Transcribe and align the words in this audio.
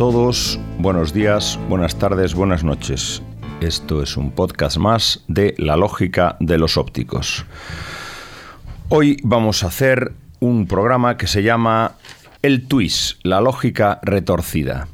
todos, 0.00 0.58
buenos 0.78 1.12
días, 1.12 1.60
buenas 1.68 1.98
tardes, 1.98 2.34
buenas 2.34 2.64
noches. 2.64 3.22
Esto 3.60 4.02
es 4.02 4.16
un 4.16 4.30
podcast 4.30 4.78
más 4.78 5.22
de 5.28 5.54
La 5.58 5.76
lógica 5.76 6.38
de 6.40 6.56
los 6.56 6.78
ópticos. 6.78 7.44
Hoy 8.88 9.18
vamos 9.22 9.62
a 9.62 9.66
hacer 9.66 10.14
un 10.38 10.66
programa 10.66 11.18
que 11.18 11.26
se 11.26 11.42
llama 11.42 11.96
El 12.40 12.66
Twist, 12.66 13.20
la 13.24 13.42
lógica 13.42 14.00
retorcida. 14.02 14.88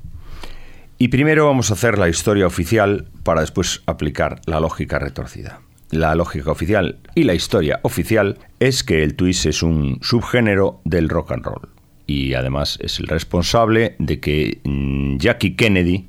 Y 0.99 1.07
primero 1.07 1.47
vamos 1.47 1.71
a 1.71 1.75
hacer 1.75 1.99
la 1.99 2.09
historia 2.09 2.49
oficial 2.49 3.07
para 3.23 3.43
después 3.43 3.85
aplicar 3.87 4.41
la 4.47 4.59
lógica 4.59 4.99
retorcida. 4.99 5.61
La 5.93 6.17
lógica 6.17 6.51
oficial 6.51 6.99
y 7.15 7.23
la 7.23 7.35
historia 7.35 7.79
oficial 7.85 8.41
es 8.59 8.83
que 8.83 9.05
el 9.05 9.15
twist 9.15 9.47
es 9.47 9.63
un 9.63 10.01
subgénero 10.03 10.81
del 10.85 11.09
rock 11.09 11.31
and 11.31 11.45
roll 11.45 11.76
y 12.07 12.35
además 12.35 12.79
es 12.83 12.99
el 12.99 13.07
responsable 13.09 13.97
de 13.99 14.21
que 14.21 14.59
mm, 14.65 15.19
Jackie 15.19 15.57
Kennedy 15.57 16.07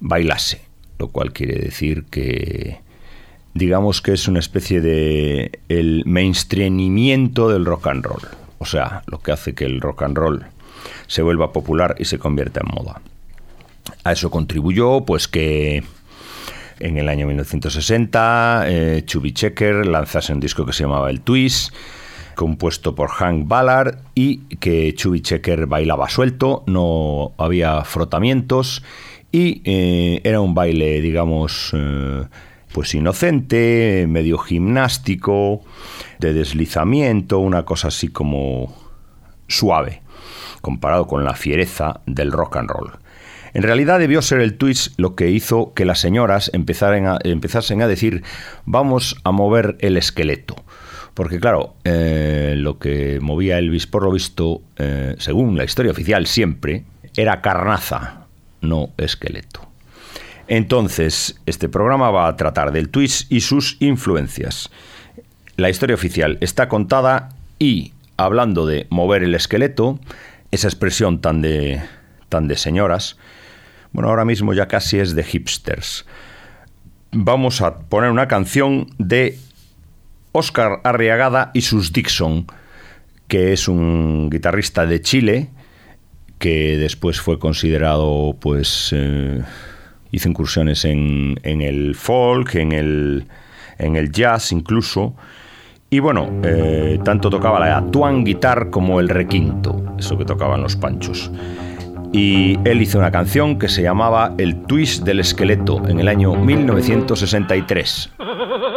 bailase, 0.00 0.60
lo 0.98 1.08
cual 1.08 1.32
quiere 1.32 1.58
decir 1.58 2.04
que 2.04 2.80
digamos 3.54 4.02
que 4.02 4.12
es 4.12 4.28
una 4.28 4.38
especie 4.38 4.80
de 4.80 5.60
el 5.68 6.04
mainstreamimiento 6.06 7.48
del 7.48 7.64
rock 7.64 7.86
and 7.88 8.04
roll, 8.04 8.22
o 8.58 8.66
sea, 8.66 9.02
lo 9.06 9.18
que 9.20 9.32
hace 9.32 9.54
que 9.54 9.64
el 9.64 9.80
rock 9.80 10.02
and 10.02 10.16
roll 10.16 10.46
se 11.06 11.22
vuelva 11.22 11.52
popular 11.52 11.96
y 11.98 12.04
se 12.04 12.18
convierta 12.18 12.60
en 12.60 12.74
moda. 12.74 13.00
A 14.04 14.12
eso 14.12 14.30
contribuyó 14.30 15.04
pues 15.04 15.28
que 15.28 15.84
en 16.78 16.98
el 16.98 17.08
año 17.08 17.26
1960 17.26 18.64
eh, 18.66 19.02
Chubby 19.06 19.32
Checker 19.32 19.86
lanzase 19.86 20.32
un 20.32 20.40
disco 20.40 20.66
que 20.66 20.72
se 20.72 20.84
llamaba 20.84 21.10
El 21.10 21.20
Twist, 21.20 21.72
compuesto 22.36 22.94
por 22.94 23.08
Hank 23.08 23.48
Ballard 23.48 23.98
y 24.14 24.38
que 24.56 24.94
Chubby 24.94 25.20
Checker 25.22 25.66
bailaba 25.66 26.08
suelto, 26.08 26.62
no 26.66 27.32
había 27.38 27.82
frotamientos 27.82 28.84
y 29.32 29.62
eh, 29.64 30.20
era 30.22 30.40
un 30.40 30.54
baile, 30.54 31.00
digamos, 31.00 31.72
eh, 31.72 32.24
pues 32.72 32.94
inocente, 32.94 34.06
medio 34.08 34.38
gimnástico, 34.38 35.62
de 36.20 36.32
deslizamiento, 36.32 37.40
una 37.40 37.64
cosa 37.64 37.88
así 37.88 38.08
como 38.08 38.72
suave, 39.48 40.02
comparado 40.60 41.06
con 41.08 41.24
la 41.24 41.34
fiereza 41.34 42.00
del 42.06 42.30
rock 42.30 42.58
and 42.58 42.70
roll. 42.70 42.92
En 43.54 43.62
realidad 43.62 43.98
debió 43.98 44.20
ser 44.20 44.40
el 44.40 44.58
twist 44.58 44.98
lo 44.98 45.14
que 45.14 45.30
hizo 45.30 45.72
que 45.72 45.86
las 45.86 45.98
señoras 45.98 46.50
empezaran 46.52 47.06
a, 47.06 47.18
empezasen 47.24 47.80
a 47.80 47.88
decir 47.88 48.22
vamos 48.66 49.16
a 49.24 49.32
mover 49.32 49.76
el 49.80 49.96
esqueleto. 49.96 50.56
Porque 51.16 51.40
claro, 51.40 51.76
eh, 51.82 52.56
lo 52.58 52.78
que 52.78 53.20
movía 53.22 53.58
Elvis, 53.58 53.86
por 53.86 54.02
lo 54.02 54.12
visto, 54.12 54.60
eh, 54.76 55.14
según 55.16 55.56
la 55.56 55.64
historia 55.64 55.90
oficial 55.90 56.26
siempre, 56.26 56.84
era 57.16 57.40
carnaza, 57.40 58.26
no 58.60 58.90
esqueleto. 58.98 59.66
Entonces, 60.46 61.40
este 61.46 61.70
programa 61.70 62.10
va 62.10 62.28
a 62.28 62.36
tratar 62.36 62.70
del 62.70 62.90
twist 62.90 63.32
y 63.32 63.40
sus 63.40 63.78
influencias. 63.80 64.68
La 65.56 65.70
historia 65.70 65.94
oficial 65.94 66.36
está 66.42 66.68
contada 66.68 67.30
y, 67.58 67.94
hablando 68.18 68.66
de 68.66 68.86
mover 68.90 69.22
el 69.22 69.34
esqueleto, 69.34 69.98
esa 70.50 70.68
expresión 70.68 71.22
tan 71.22 71.40
de, 71.40 71.80
tan 72.28 72.46
de 72.46 72.58
señoras, 72.58 73.16
bueno, 73.92 74.10
ahora 74.10 74.26
mismo 74.26 74.52
ya 74.52 74.68
casi 74.68 74.98
es 74.98 75.14
de 75.14 75.24
hipsters. 75.24 76.04
Vamos 77.10 77.62
a 77.62 77.78
poner 77.78 78.10
una 78.10 78.28
canción 78.28 78.88
de 78.98 79.38
Oscar 80.36 80.80
Arriagada 80.84 81.50
y 81.54 81.62
sus 81.62 81.92
Dixon, 81.92 82.46
que 83.26 83.52
es 83.52 83.68
un 83.68 84.28
guitarrista 84.30 84.86
de 84.86 85.00
Chile 85.00 85.50
que 86.38 86.76
después 86.76 87.20
fue 87.20 87.38
considerado, 87.38 88.36
pues, 88.38 88.90
eh, 88.94 89.42
hizo 90.10 90.28
incursiones 90.28 90.84
en, 90.84 91.38
el 91.42 91.94
folk, 91.94 92.54
en 92.56 92.72
el, 92.72 93.26
en 93.78 93.96
el 93.96 94.12
jazz 94.12 94.52
incluso. 94.52 95.14
Y 95.88 96.00
bueno, 96.00 96.28
eh, 96.42 96.98
tanto 97.04 97.30
tocaba 97.30 97.60
la 97.60 97.90
tuan 97.90 98.24
guitar 98.24 98.70
como 98.70 99.00
el 99.00 99.08
requinto, 99.08 99.94
eso 99.98 100.18
que 100.18 100.24
tocaban 100.24 100.60
los 100.60 100.76
panchos. 100.76 101.30
Y 102.12 102.58
él 102.64 102.82
hizo 102.82 102.98
una 102.98 103.10
canción 103.10 103.58
que 103.58 103.68
se 103.68 103.82
llamaba 103.82 104.34
El 104.38 104.62
Twist 104.62 105.04
del 105.04 105.20
Esqueleto 105.20 105.86
en 105.88 106.00
el 106.00 106.08
año 106.08 106.34
1963. 106.34 108.10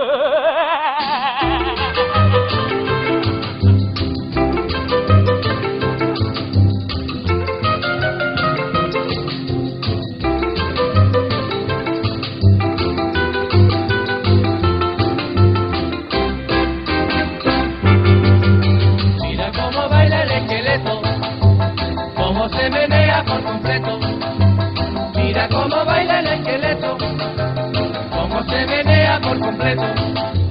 completo. 29.59 30.48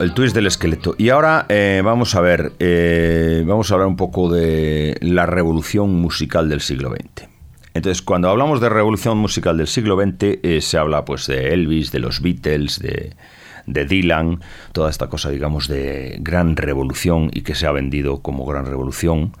El 0.00 0.12
twist 0.12 0.34
del 0.34 0.46
esqueleto. 0.46 0.94
Y 0.98 1.08
ahora 1.08 1.46
eh, 1.48 1.80
vamos 1.84 2.14
a 2.14 2.20
ver, 2.20 2.52
eh, 2.58 3.42
vamos 3.46 3.70
a 3.70 3.74
hablar 3.74 3.88
un 3.88 3.96
poco 3.96 4.30
de 4.30 4.96
la 5.00 5.26
revolución 5.26 5.94
musical 5.94 6.48
del 6.48 6.60
siglo 6.60 6.90
XX. 6.90 7.28
Entonces, 7.74 8.02
cuando 8.02 8.28
hablamos 8.28 8.60
de 8.60 8.68
revolución 8.68 9.18
musical 9.18 9.56
del 9.56 9.66
siglo 9.66 9.96
XX, 10.00 10.38
eh, 10.42 10.60
se 10.60 10.78
habla 10.78 11.04
pues 11.04 11.26
de 11.26 11.52
Elvis, 11.52 11.92
de 11.92 12.00
los 12.00 12.20
Beatles, 12.20 12.78
de, 12.78 13.14
de 13.66 13.84
Dylan, 13.84 14.40
toda 14.72 14.90
esta 14.90 15.08
cosa, 15.08 15.30
digamos, 15.30 15.68
de 15.68 16.16
gran 16.20 16.56
revolución 16.56 17.30
y 17.32 17.42
que 17.42 17.54
se 17.54 17.66
ha 17.66 17.72
vendido 17.72 18.20
como 18.22 18.44
gran 18.46 18.66
revolución, 18.66 19.32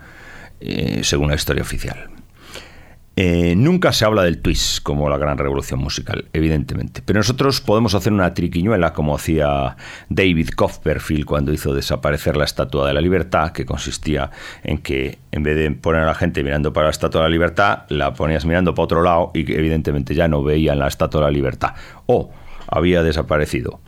según 1.02 1.28
la 1.28 1.34
historia 1.34 1.62
oficial. 1.62 2.15
Eh, 3.18 3.54
nunca 3.56 3.94
se 3.94 4.04
habla 4.04 4.24
del 4.24 4.42
twist 4.42 4.82
como 4.82 5.08
la 5.08 5.16
gran 5.16 5.38
revolución 5.38 5.80
musical, 5.80 6.26
evidentemente. 6.34 7.00
Pero 7.02 7.18
nosotros 7.18 7.62
podemos 7.62 7.94
hacer 7.94 8.12
una 8.12 8.34
triquiñuela 8.34 8.92
como 8.92 9.14
hacía 9.14 9.78
David 10.10 10.50
Copperfield 10.50 11.24
cuando 11.24 11.50
hizo 11.50 11.72
desaparecer 11.72 12.36
la 12.36 12.44
Estatua 12.44 12.86
de 12.86 12.92
la 12.92 13.00
Libertad, 13.00 13.52
que 13.52 13.64
consistía 13.64 14.30
en 14.62 14.78
que 14.78 15.18
en 15.32 15.42
vez 15.42 15.56
de 15.56 15.70
poner 15.70 16.02
a 16.02 16.06
la 16.06 16.14
gente 16.14 16.44
mirando 16.44 16.74
para 16.74 16.88
la 16.88 16.90
Estatua 16.90 17.22
de 17.22 17.28
la 17.28 17.32
Libertad, 17.32 17.84
la 17.88 18.12
ponías 18.12 18.44
mirando 18.44 18.74
para 18.74 18.84
otro 18.84 19.02
lado 19.02 19.30
y 19.32 19.50
evidentemente 19.50 20.14
ya 20.14 20.28
no 20.28 20.42
veían 20.42 20.78
la 20.78 20.88
Estatua 20.88 21.22
de 21.22 21.26
la 21.28 21.32
Libertad. 21.32 21.70
O 22.04 22.30
había 22.68 23.02
desaparecido. 23.02 23.80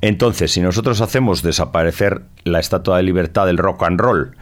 Entonces, 0.00 0.50
si 0.50 0.60
nosotros 0.60 1.00
hacemos 1.00 1.42
desaparecer 1.42 2.22
la 2.42 2.58
Estatua 2.58 2.96
de 2.96 3.04
Libertad 3.04 3.46
del 3.46 3.58
rock 3.58 3.84
and 3.84 4.00
roll, 4.00 4.36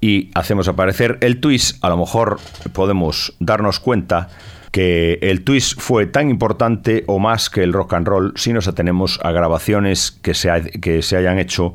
y 0.00 0.30
hacemos 0.34 0.68
aparecer 0.68 1.18
el 1.20 1.40
twist, 1.40 1.82
a 1.84 1.88
lo 1.88 1.98
mejor 1.98 2.38
podemos 2.72 3.34
darnos 3.38 3.80
cuenta 3.80 4.28
que 4.70 5.18
el 5.22 5.42
twist 5.42 5.80
fue 5.80 6.06
tan 6.06 6.30
importante 6.30 7.04
o 7.06 7.18
más 7.18 7.50
que 7.50 7.62
el 7.62 7.72
rock 7.72 7.94
and 7.94 8.06
roll 8.06 8.32
si 8.36 8.52
nos 8.52 8.68
atenemos 8.68 9.18
a 9.22 9.32
grabaciones 9.32 10.10
que 10.10 10.34
se, 10.34 10.70
que 10.80 11.02
se 11.02 11.16
hayan 11.16 11.38
hecho 11.38 11.74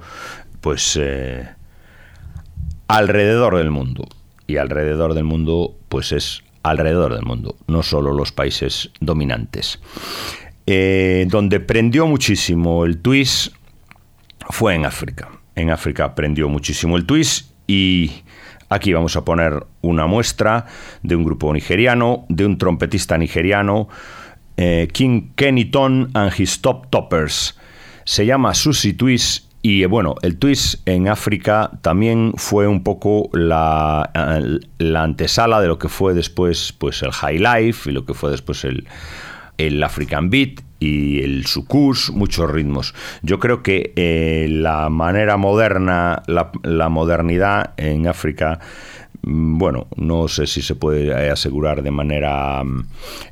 pues 0.61 0.97
eh, 0.99 1.47
alrededor 2.87 3.57
del 3.57 3.71
mundo. 3.71 4.07
Y 4.47 4.57
alrededor 4.57 5.15
del 5.15 5.23
mundo 5.23 5.75
pues 5.89 6.11
es 6.11 6.43
alrededor 6.63 7.13
del 7.13 7.25
mundo, 7.25 7.55
no 7.67 7.83
solo 7.83 8.13
los 8.13 8.31
países 8.31 8.91
dominantes. 8.99 9.79
Eh, 10.67 11.27
donde 11.29 11.59
prendió 11.59 12.07
muchísimo 12.07 12.85
el 12.85 12.99
twist 12.99 13.53
fue 14.49 14.75
en 14.75 14.85
África. 14.85 15.29
En 15.55 15.69
África 15.69 16.15
prendió 16.15 16.49
muchísimo 16.49 16.97
el 16.97 17.05
twist 17.05 17.54
y 17.67 18.23
aquí 18.69 18.93
vamos 18.93 19.15
a 19.15 19.25
poner 19.25 19.65
una 19.81 20.07
muestra 20.07 20.65
de 21.03 21.15
un 21.15 21.23
grupo 21.23 21.53
nigeriano, 21.53 22.25
de 22.29 22.45
un 22.45 22.57
trompetista 22.57 23.17
nigeriano, 23.17 23.87
eh, 24.57 24.87
King 24.91 25.33
Kennyton 25.35 26.11
and 26.13 26.31
his 26.37 26.61
Top 26.61 26.89
Toppers. 26.89 27.57
Se 28.03 28.25
llama 28.25 28.53
Susie 28.53 28.93
Twist 28.93 29.45
y 29.67 29.83
bueno, 29.85 30.13
el 30.21 30.37
twist 30.37 30.87
en 30.87 31.07
África 31.07 31.71
también 31.81 32.33
fue 32.35 32.67
un 32.67 32.83
poco 32.83 33.31
la, 33.33 34.11
la, 34.77 35.01
antesala 35.01 35.59
de 35.59 35.67
lo 35.67 35.79
que 35.79 35.89
fue 35.89 36.13
después 36.13 36.71
pues, 36.77 37.01
el 37.01 37.11
High 37.11 37.39
Life 37.39 37.89
y 37.89 37.93
lo 37.93 38.05
que 38.05 38.13
fue 38.13 38.29
después 38.29 38.63
el, 38.63 38.87
el 39.57 39.81
African 39.81 40.29
Beat 40.29 40.61
y 40.79 41.21
el 41.21 41.45
sucus, 41.45 42.11
muchos 42.11 42.49
ritmos. 42.49 42.93
Yo 43.21 43.39
creo 43.39 43.63
que 43.63 43.93
eh, 43.95 44.47
la 44.49 44.89
manera 44.89 45.37
moderna, 45.37 46.23
la, 46.27 46.89
modernidad 46.89 47.73
en 47.77 48.07
África, 48.07 48.59
mm, 49.21 49.57
bueno, 49.57 49.87
no 49.95 50.27
sé 50.27 50.47
si 50.47 50.61
se 50.61 50.75
puede 50.75 51.29
asegurar 51.29 51.81
de 51.81 51.91
manera 51.91 52.63
mm, 52.63 52.87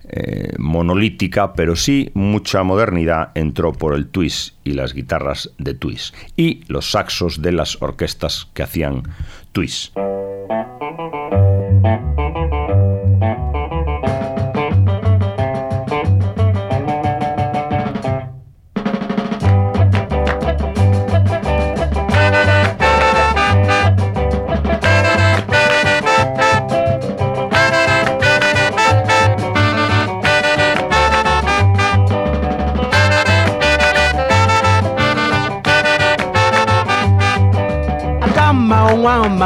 eh, 0.10 0.54
monolítica, 0.58 1.54
pero 1.54 1.76
sí 1.76 2.12
mucha 2.14 2.64
modernidad 2.64 3.32
entró 3.36 3.74
por 3.74 3.94
el 3.94 4.08
twist 4.08 4.56
y 4.64 4.72
las 4.72 4.94
guitarras 4.94 5.52
de 5.58 5.74
twist 5.74 6.16
y 6.38 6.64
los 6.68 6.92
saxos 6.92 7.42
de 7.42 7.52
las 7.52 7.82
orquestas 7.82 8.48
que 8.54 8.64
hacían 8.64 9.04
twist. 9.52 9.96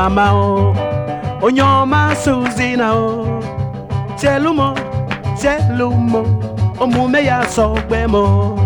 Mama 0.09 0.33
o 0.33 0.73
onye 1.41 1.61
ọma 1.61 2.15
suzina 2.23 2.93
o. 2.93 3.41
Chelumo 4.19 4.73
chelumo 5.41 6.23
omume 6.79 7.25
ya 7.25 7.41
sọgbe 7.55 8.07
mo. 8.07 8.57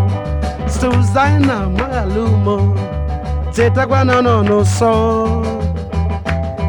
Suzana 0.67 1.55
magalumo 1.77 2.57
chetakwana 3.55 4.21
nọ 4.21 4.35
n'ụsọ. 4.47 4.91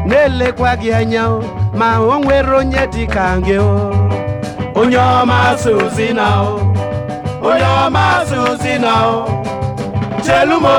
Na-elekwa 0.05 0.75
gị 0.81 0.91
anya 0.93 1.25
ma 1.79 1.99
o 1.99 2.19
nwere 2.19 2.57
onye 2.57 2.87
dị 2.93 3.05
ka 3.07 3.37
gị 3.45 3.57
o. 3.59 3.91
Onye 4.75 4.97
ọma 4.97 5.55
suzina 5.63 6.25
o 6.41 6.59
onye 7.47 7.67
ọma 7.85 8.05
suzina 8.29 8.93
o. 9.15 9.25
Chelumo 10.25 10.75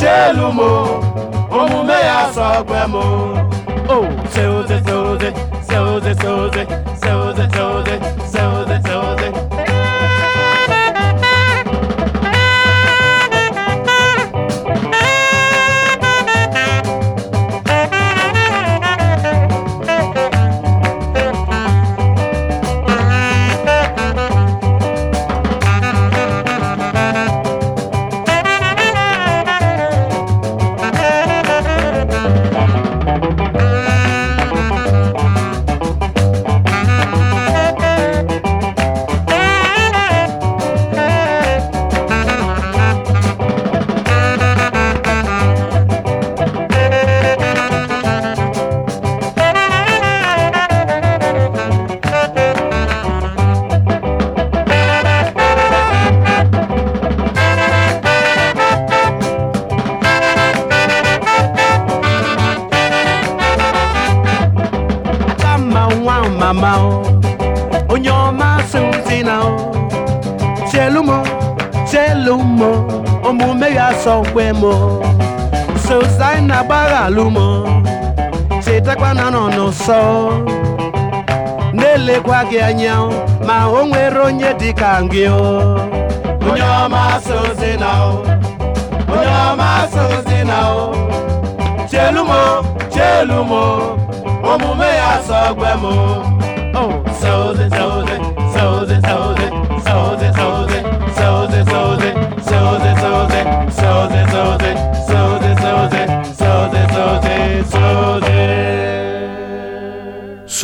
chelumo 0.00 0.70
omume 1.60 1.96
ya 2.08 2.18
sọgbẹ 2.34 2.80
mu. 2.92 3.04
o 3.94 3.96
ṣe 4.32 4.42
o 4.56 4.58
ṣe 4.68 4.76
ṣe 4.86 4.94
o 5.02 5.04
ṣe 5.20 5.30
ṣe 7.54 7.62
o 7.74 7.76
ṣe. 7.86 8.13
N'ụsọ 79.84 80.00
na-elekwa 81.72 82.38
gị 82.50 82.58
anya 82.68 82.94
ma 83.46 83.56
o 83.78 83.84
nwere 83.86 84.20
onye 84.26 84.50
dị 84.60 84.72
ka 84.80 85.00
gị 85.12 85.24
onye 86.50 86.64
ọma 86.84 87.02
sozi 87.26 87.70
na 87.80 87.90
onye 89.14 89.32
ọma 89.50 89.68
sozi 89.94 90.38
na 90.50 90.58
chelumo 91.90 92.40
chelumo 92.94 93.62
omume 94.52 94.86
ya 95.00 95.12
sọgbe 95.28 95.70
m 95.82 95.84
soze 97.20 97.66
soze 97.76 98.16
soze 98.54 98.96
soze 99.08 99.48
soze 99.86 100.28
soze 100.38 100.80
soze 101.18 101.60
soze 101.70 102.10
soze 102.48 102.93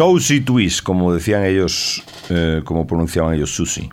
Sushi 0.01 0.41
Twist, 0.41 0.83
como 0.83 1.13
decían 1.13 1.45
ellos, 1.45 2.03
eh, 2.31 2.63
como 2.65 2.87
pronunciaban 2.87 3.35
ellos 3.35 3.55
Sushi. 3.55 3.91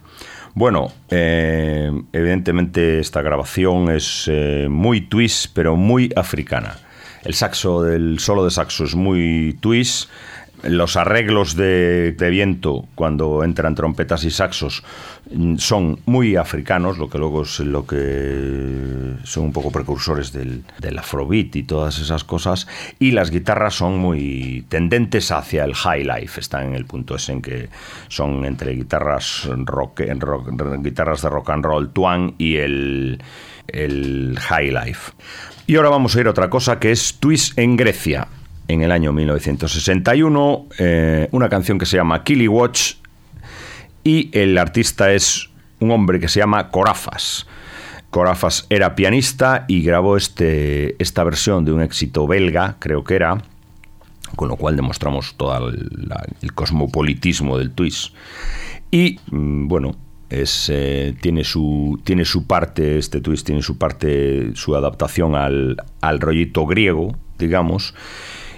Bueno, 0.53 0.89
eh, 1.09 1.91
evidentemente 2.13 3.01
esta 3.01 3.21
grabación 3.21 3.91
es 3.91 4.23
eh, 4.27 4.67
muy 4.69 5.01
twist, 5.01 5.47
pero 5.53 5.75
muy 5.75 6.09
africana. 6.15 6.77
El 7.25 7.33
saxo 7.33 7.83
del 7.83 8.19
solo 8.19 8.45
de 8.45 8.51
saxo 8.51 8.85
es 8.85 8.95
muy 8.95 9.57
twist 9.59 10.09
los 10.63 10.95
arreglos 10.95 11.55
de, 11.55 12.15
viento 12.31 12.85
cuando 12.95 13.43
entran 13.43 13.75
trompetas 13.75 14.23
y 14.23 14.31
saxos 14.31 14.83
mm, 15.31 15.57
son 15.57 15.99
muy 16.05 16.35
africanos, 16.35 16.97
lo 16.97 17.09
que 17.09 17.17
luego 17.17 17.43
es 17.43 17.59
lo 17.59 17.85
que 17.85 19.15
son 19.23 19.45
un 19.45 19.53
poco 19.53 19.71
precursores 19.71 20.33
del, 20.33 20.63
afrobeat 20.97 21.55
y 21.55 21.63
todas 21.63 21.99
esas 21.99 22.23
cosas, 22.23 22.67
y 22.99 23.11
las 23.11 23.29
guitarras 23.29 23.75
son 23.75 23.97
muy 23.99 24.65
tendentes 24.69 25.31
hacia 25.31 25.63
el 25.63 25.75
high 25.75 26.03
life, 26.03 26.39
están 26.39 26.67
en 26.67 26.75
el 26.75 26.85
punto 26.85 27.15
ese 27.15 27.33
en 27.33 27.41
que 27.41 27.69
son 28.07 28.45
entre 28.45 28.73
guitarras 28.73 29.47
rock, 29.65 30.01
rock 30.19 30.49
guitarras 30.79 31.21
de 31.21 31.29
rock 31.29 31.49
and 31.51 31.65
roll, 31.65 31.89
twang 31.91 32.33
y 32.37 32.57
el, 32.57 33.21
el 33.67 34.37
high 34.39 34.71
life. 34.71 35.11
Y 35.67 35.75
ahora 35.75 35.89
vamos 35.89 36.15
a 36.15 36.21
ir 36.21 36.27
a 36.27 36.31
otra 36.31 36.49
cosa 36.49 36.79
que 36.79 36.91
es 36.91 37.15
Twist 37.19 37.57
en 37.59 37.75
Grecia 37.75 38.27
en 38.67 38.81
el 38.81 38.91
año 38.91 39.13
1961, 39.13 40.67
eh, 40.79 41.29
una 41.31 41.49
canción 41.49 41.77
que 41.77 41.85
se 41.85 41.97
llama 41.97 42.23
Killy 42.23 42.47
Watch 42.47 42.95
y 44.03 44.29
el 44.37 44.57
artista 44.57 45.13
es 45.13 45.49
un 45.79 45.91
hombre 45.91 46.19
que 46.19 46.27
se 46.27 46.39
llama 46.39 46.69
Corafas. 46.69 47.47
Corafas 48.09 48.65
era 48.69 48.95
pianista 48.95 49.65
y 49.67 49.83
grabó 49.83 50.17
este, 50.17 51.01
esta 51.01 51.23
versión 51.23 51.65
de 51.65 51.71
un 51.71 51.81
éxito 51.81 52.25
belga, 52.25 52.77
creo 52.79 53.03
que 53.03 53.15
era, 53.15 53.43
con 54.35 54.47
lo 54.47 54.55
cual 54.55 54.75
demostramos 54.75 55.35
todo 55.35 55.69
el, 55.69 56.53
cosmopolitismo 56.53 57.57
del 57.57 57.71
twist. 57.71 58.13
Y 58.91 59.19
mm, 59.29 59.67
bueno, 59.67 59.95
es, 60.29 60.69
eh, 60.73 61.15
tiene, 61.21 61.43
su, 61.43 61.99
tiene 62.03 62.25
su 62.25 62.47
parte, 62.47 62.97
este 62.97 63.21
twist 63.21 63.45
tiene 63.45 63.61
su 63.61 63.77
parte, 63.77 64.51
su 64.55 64.75
adaptación 64.75 65.35
al, 65.35 65.77
al 66.01 66.19
rollito 66.19 66.65
griego, 66.65 67.15
digamos. 67.37 67.93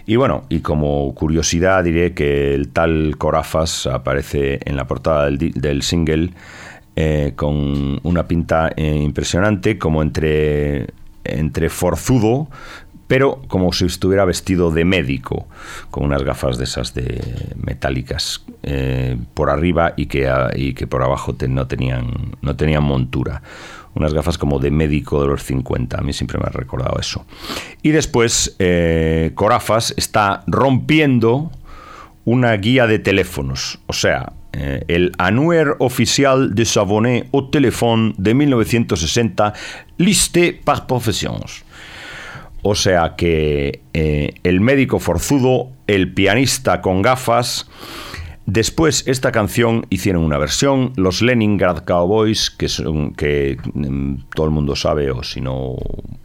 Y 0.10 0.16
bueno, 0.16 0.46
y 0.50 0.62
como 0.62 1.14
curiosidad 1.14 1.84
diré 1.84 2.16
que 2.16 2.56
el 2.56 2.70
tal 2.70 3.14
Corafas 3.20 3.86
aparece 3.86 4.60
en 4.66 4.76
la 4.76 4.88
portada 4.88 5.30
del, 5.30 5.84
single 5.84 6.32
eh, 6.96 7.34
con 7.36 8.00
una 8.02 8.28
pinta 8.28 8.72
eh, 8.76 8.96
impresionante, 9.04 9.78
como 9.78 10.02
entre, 10.02 10.88
entre 11.24 11.70
forzudo, 11.70 12.48
pero 13.06 13.44
como 13.50 13.72
si 13.72 13.86
estuviera 13.86 14.26
vestido 14.26 14.72
de 14.72 14.84
médico, 14.84 15.48
con 15.92 16.06
unas 16.06 16.24
gafas 16.24 16.58
de 16.58 16.64
esas 16.64 16.96
de 16.96 17.54
metálicas 17.64 18.44
eh, 18.64 19.16
por 19.36 19.52
arriba 19.52 19.94
y 19.96 20.08
que, 20.08 20.28
y 20.56 20.74
que 20.74 20.88
por 20.88 21.04
abajo 21.04 21.36
no, 21.48 21.68
tenían, 21.68 22.36
no 22.42 22.56
tenían 22.56 22.84
montura 22.84 23.44
unas 23.96 24.14
gafas 24.14 24.38
como 24.38 24.60
de 24.60 24.72
médico 24.72 25.22
de 25.22 25.28
los 25.28 25.44
50. 25.44 25.98
A 25.98 26.02
mí 26.02 26.14
siempre 26.14 26.38
me 26.38 26.46
ha 26.46 26.52
recordado 26.52 27.00
eso. 27.00 27.26
Y 27.82 27.90
después, 27.92 28.56
eh, 28.60 29.32
Corafas 29.36 29.94
está 29.98 30.44
rompiendo 30.48 31.52
una 32.26 32.54
guía 32.54 32.88
de 32.88 33.00
teléfonos. 33.00 33.80
O 33.88 33.94
sea, 33.94 34.34
eh, 34.54 34.84
el 34.88 35.12
Annuaire 35.18 35.76
Oficial 35.80 36.56
de 36.56 36.66
Savonnet 36.66 37.30
au 37.34 37.50
Téléphone 37.50 38.14
de 38.18 38.34
1960, 38.34 39.54
listé 39.98 40.54
par 40.54 40.88
professions. 40.88 41.64
O 42.62 42.76
sea 42.76 43.16
que 43.16 43.82
eh, 43.94 44.34
el 44.44 44.60
médico 44.60 45.00
forzudo, 45.00 45.72
el 45.88 46.14
pianista 46.14 46.82
con 46.82 47.02
gafas, 47.02 47.70
Después, 48.52 49.04
esta 49.06 49.32
canción 49.32 49.86
hicieron 49.92 50.24
una 50.24 50.40
versión, 50.40 50.92
los 50.96 51.22
Leningrad 51.22 51.84
Cowboys, 51.84 52.50
que, 52.50 52.68
son, 52.68 53.14
que 53.14 53.58
mm, 53.76 54.24
todo 54.34 54.48
el 54.48 54.52
mundo 54.52 54.76
sabe, 54.76 55.12
o 55.12 55.22
si 55.22 55.40
no, 55.40 55.76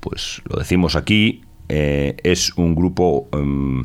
pues 0.00 0.40
lo 0.46 0.58
decimos 0.58 0.96
aquí, 0.96 1.42
eh, 1.68 2.16
es 2.22 2.56
un 2.56 2.74
grupo... 2.74 3.28
Mm, 3.32 3.82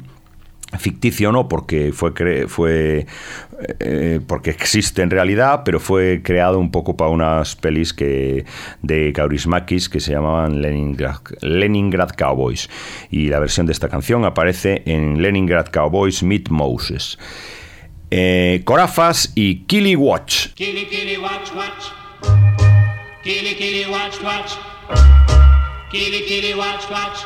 ficticio 0.77 1.31
no 1.31 1.47
porque 1.47 1.91
fue 1.93 2.13
fue 2.47 3.07
eh, 3.79 4.19
porque 4.27 4.51
existe 4.51 5.01
en 5.01 5.09
realidad 5.09 5.63
pero 5.65 5.79
fue 5.79 6.21
creado 6.23 6.59
un 6.59 6.69
poco 6.69 6.95
para 6.95 7.09
unas 7.09 7.55
pelis 7.55 7.91
que 7.91 8.45
de 8.83 9.11
Kaurismakis 9.11 9.89
que 9.89 9.99
se 9.99 10.11
llamaban 10.11 10.61
Leningrad, 10.61 11.21
Leningrad 11.41 12.11
Cowboys. 12.15 12.69
Y 13.09 13.29
la 13.29 13.39
versión 13.39 13.65
de 13.65 13.71
esta 13.71 13.89
canción 13.89 14.25
aparece 14.25 14.83
en 14.85 15.23
Leningrad 15.23 15.69
Cowboys 15.71 16.21
Meet 16.21 16.49
Moses 16.51 17.17
eh, 18.11 18.61
Corafas 18.63 19.31
y 19.35 19.65
Kili 19.65 19.95
Watch. 19.95 20.49
Kili 20.55 20.85
Kili 20.87 21.17
Watch 21.17 21.53
Watch. 21.55 21.85
Kili 23.23 23.55
Kili 23.55 23.85
Watch 23.85 24.21
Watch. 24.23 24.51
Kili 25.91 26.21
Kili 26.25 26.53
Watch 26.53 26.89
Watch. 26.89 27.19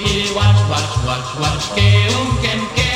Kili 0.00 0.34
Watch 0.34 0.60
Watch 0.70 1.04
Watch 1.06 1.40
Watch. 1.40 1.74
Que 1.74 2.08
un 2.20 2.38
que 2.74 2.89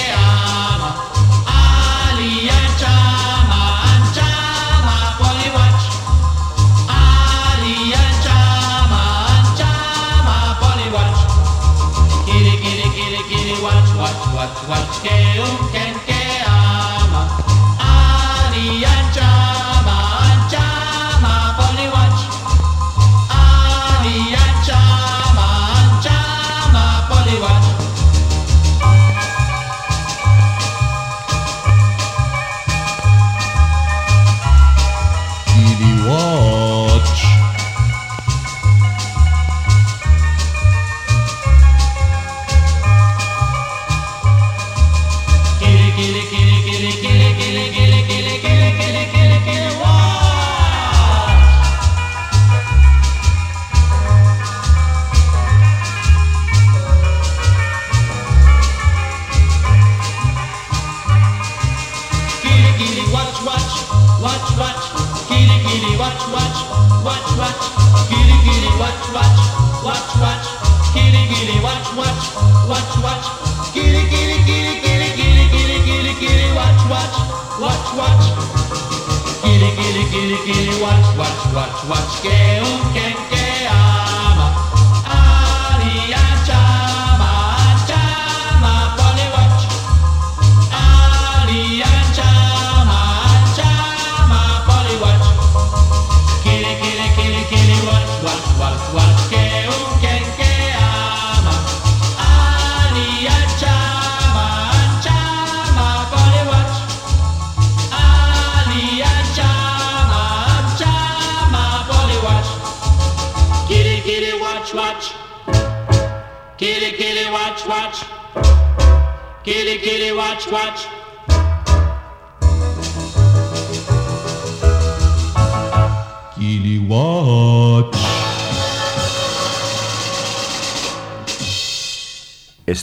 Watch, 14.55 14.69
watch, 14.69 14.97
scale. 14.99 15.84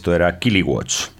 Esto 0.01 0.15
era 0.15 0.39
Killywots. 0.39 1.11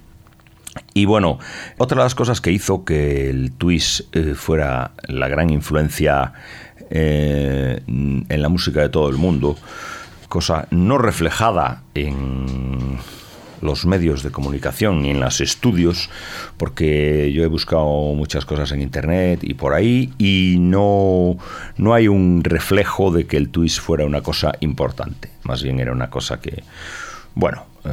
Y 0.92 1.04
bueno, 1.04 1.38
otra 1.78 1.98
de 1.98 2.04
las 2.04 2.16
cosas 2.16 2.40
que 2.40 2.50
hizo 2.50 2.84
que 2.84 3.30
el 3.30 3.52
twist 3.52 4.00
eh, 4.12 4.34
fuera 4.34 4.90
la 5.06 5.28
gran 5.28 5.50
influencia 5.50 6.32
eh, 6.90 7.80
en 7.86 8.42
la 8.42 8.48
música 8.48 8.80
de 8.80 8.88
todo 8.88 9.08
el 9.08 9.18
mundo, 9.18 9.56
cosa 10.28 10.66
no 10.72 10.98
reflejada 10.98 11.84
en 11.94 12.98
los 13.60 13.86
medios 13.86 14.24
de 14.24 14.32
comunicación 14.32 15.02
ni 15.02 15.10
en 15.10 15.20
los 15.20 15.40
estudios, 15.40 16.10
porque 16.56 17.30
yo 17.32 17.44
he 17.44 17.46
buscado 17.46 18.14
muchas 18.14 18.44
cosas 18.44 18.72
en 18.72 18.82
internet 18.82 19.44
y 19.44 19.54
por 19.54 19.74
ahí 19.74 20.12
y 20.18 20.56
no, 20.58 21.36
no 21.76 21.94
hay 21.94 22.08
un 22.08 22.42
reflejo 22.42 23.12
de 23.12 23.28
que 23.28 23.36
el 23.36 23.50
twist 23.50 23.78
fuera 23.78 24.04
una 24.04 24.22
cosa 24.22 24.50
importante. 24.58 25.30
Más 25.44 25.62
bien 25.62 25.78
era 25.78 25.92
una 25.92 26.10
cosa 26.10 26.40
que, 26.40 26.64
bueno, 27.34 27.66
eh, 27.84 27.90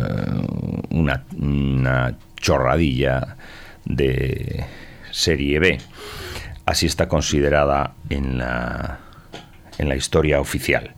una, 0.91 1.24
una 1.38 2.15
chorradilla 2.38 3.36
de 3.86 4.65
serie 5.12 5.60
B. 5.60 5.77
Así 6.65 6.86
está 6.86 7.08
considerada 7.08 7.93
en 8.10 8.38
la, 8.38 9.00
en 9.77 9.89
la 9.89 9.96
historia 9.96 10.39
oficial. 10.39 10.93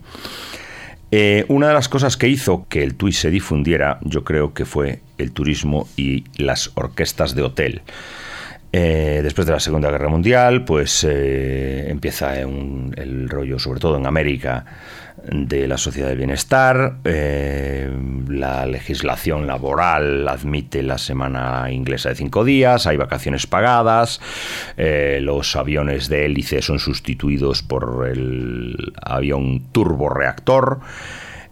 Eh, 1.12 1.46
una 1.50 1.68
de 1.68 1.74
las 1.74 1.90
cosas 1.90 2.18
que 2.18 2.28
hizo 2.28 2.68
que 2.70 2.84
el 2.84 2.96
twist 2.96 3.22
se 3.22 3.30
difundiera, 3.30 4.00
yo 4.02 4.24
creo 4.24 4.54
que 4.54 4.66
fue 4.66 5.02
el 5.18 5.32
turismo 5.32 5.88
y 5.98 6.24
las 6.38 6.72
orquestas 6.76 7.36
de 7.36 7.42
hotel. 7.42 7.82
Eh, 8.74 9.20
después 9.22 9.46
de 9.46 9.54
la 9.54 9.60
Segunda 9.60 9.92
Guerra 9.92 10.08
Mundial, 10.08 10.64
pues 10.64 11.04
empieza 11.04 12.40
el 12.40 13.28
rollo, 13.30 13.60
sobre 13.60 13.82
todo 13.82 13.98
en 13.98 14.06
América, 14.06 14.66
de 15.30 15.68
la 15.68 15.78
sociedad 15.78 16.10
del 16.10 16.18
bienestar. 16.18 16.98
la 17.04 18.66
legislación 18.66 19.48
laboral 19.48 20.28
admite 20.28 20.84
la 20.84 20.98
semana 20.98 21.72
inglesa 21.72 22.10
de 22.10 22.16
cinco 22.16 22.44
días, 22.44 22.88
hay 22.88 22.98
vacaciones 22.98 23.48
pagadas, 23.48 24.20
los 24.78 25.56
aviones 25.56 26.10
de 26.10 26.26
hélice 26.26 26.62
son 26.62 26.80
sustituidos 26.80 27.62
por 27.62 28.08
el 28.08 28.94
avión 29.02 29.62
turboreactor, 29.72 30.80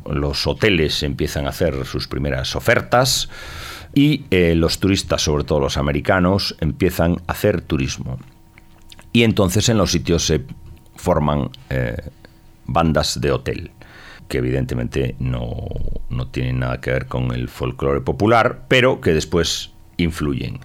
los 0.10 0.48
hoteles 0.48 1.04
empiezan 1.04 1.46
a 1.46 1.50
hacer 1.50 1.86
sus 1.86 2.08
primeras 2.08 2.56
ofertas 2.56 3.30
y 3.94 4.26
eh, 4.30 4.56
los 4.56 4.80
turistas, 4.80 5.22
sobre 5.22 5.44
todo 5.44 5.60
los 5.60 5.78
americanos, 5.78 6.56
empiezan 6.60 7.18
a 7.28 7.34
hacer 7.34 7.62
turismo. 7.62 8.20
Y 9.12 9.24
entonces 9.24 9.70
en 9.70 9.78
los 9.78 9.92
sitios 9.92 10.26
se 10.26 10.42
forman 10.96 11.50
eh, 11.70 11.98
bandas 12.74 13.20
de 13.22 13.32
hotel, 13.32 13.72
que 14.28 14.40
evidentemente 14.40 15.16
no, 15.20 15.68
no 16.10 16.28
tienen 16.28 16.60
nada 16.60 16.80
que 16.82 16.92
ver 16.92 17.06
con 17.08 17.32
el 17.32 17.50
folclore 17.50 18.02
popular, 18.02 18.64
pero 18.68 19.02
que 19.02 19.14
después 19.14 19.72
influyen 19.98 20.60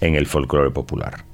en 0.00 0.14
el 0.14 0.26
folclore 0.26 0.70
popular. 0.70 1.24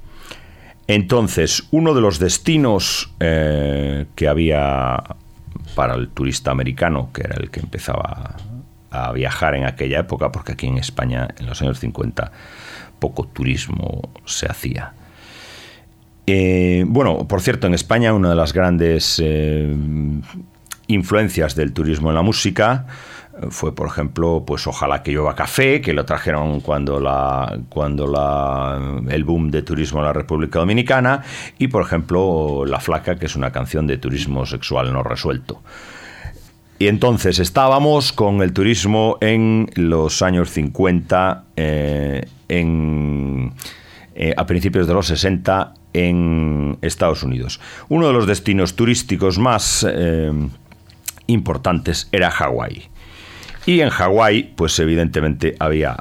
Entonces, 0.87 1.67
uno 1.71 1.93
de 1.93 2.01
los 2.01 2.17
destinos 2.17 3.11
eh, 3.19 4.05
que 4.15 4.27
había 4.27 5.03
para 5.75 5.95
el 5.95 6.09
turista 6.09 6.51
americano, 6.51 7.09
que 7.13 7.21
era 7.21 7.35
el 7.35 7.51
que 7.51 7.59
empezaba 7.59 8.37
a 8.89 9.11
viajar 9.11 9.55
en 9.55 9.65
aquella 9.65 9.99
época, 9.99 10.31
porque 10.31 10.53
aquí 10.53 10.67
en 10.67 10.77
España 10.77 11.27
en 11.37 11.45
los 11.45 11.61
años 11.61 11.79
50 11.79 12.31
poco 12.99 13.25
turismo 13.25 14.09
se 14.25 14.47
hacía. 14.47 14.93
Eh, 16.29 16.83
bueno, 16.85 17.25
por 17.25 17.41
cierto, 17.41 17.67
en 17.67 17.73
España 17.73 18.13
una 18.13 18.29
de 18.29 18.35
las 18.35 18.51
grandes 18.51 19.21
eh, 19.23 19.73
influencias 20.87 21.55
del 21.55 21.71
turismo 21.71 22.09
en 22.09 22.15
la 22.15 22.21
música 22.21 22.85
eh, 23.41 23.47
fue, 23.49 23.73
por 23.73 23.87
ejemplo, 23.87 24.43
pues 24.45 24.67
Ojalá 24.67 25.03
que 25.03 25.11
llueva 25.11 25.35
café, 25.35 25.79
que 25.79 25.93
lo 25.93 26.03
trajeron 26.03 26.59
cuando, 26.59 26.99
la, 26.99 27.57
cuando 27.69 28.07
la, 28.07 29.01
el 29.09 29.23
boom 29.23 29.51
de 29.51 29.61
turismo 29.61 29.99
en 29.99 30.05
la 30.05 30.11
República 30.11 30.59
Dominicana, 30.59 31.23
y, 31.59 31.69
por 31.69 31.81
ejemplo, 31.81 32.65
La 32.65 32.81
Flaca, 32.81 33.15
que 33.15 33.27
es 33.27 33.37
una 33.37 33.51
canción 33.53 33.87
de 33.87 33.97
turismo 33.97 34.45
sexual 34.45 34.91
no 34.91 35.03
resuelto. 35.03 35.61
Y 36.77 36.89
entonces 36.89 37.39
estábamos 37.39 38.11
con 38.11 38.41
el 38.41 38.51
turismo 38.51 39.17
en 39.21 39.69
los 39.75 40.21
años 40.21 40.49
50, 40.51 41.45
eh, 41.55 42.27
en, 42.49 43.53
a 44.35 44.45
principios 44.45 44.87
de 44.87 44.93
los 44.93 45.07
60 45.07 45.73
en 45.93 46.77
Estados 46.81 47.23
Unidos. 47.23 47.59
Uno 47.89 48.07
de 48.07 48.13
los 48.13 48.27
destinos 48.27 48.75
turísticos 48.75 49.37
más 49.39 49.85
eh, 49.89 50.31
importantes 51.27 52.07
era 52.11 52.31
Hawái. 52.31 52.89
Y 53.65 53.81
en 53.81 53.89
Hawái, 53.89 54.53
pues 54.55 54.79
evidentemente 54.79 55.55
había 55.59 55.97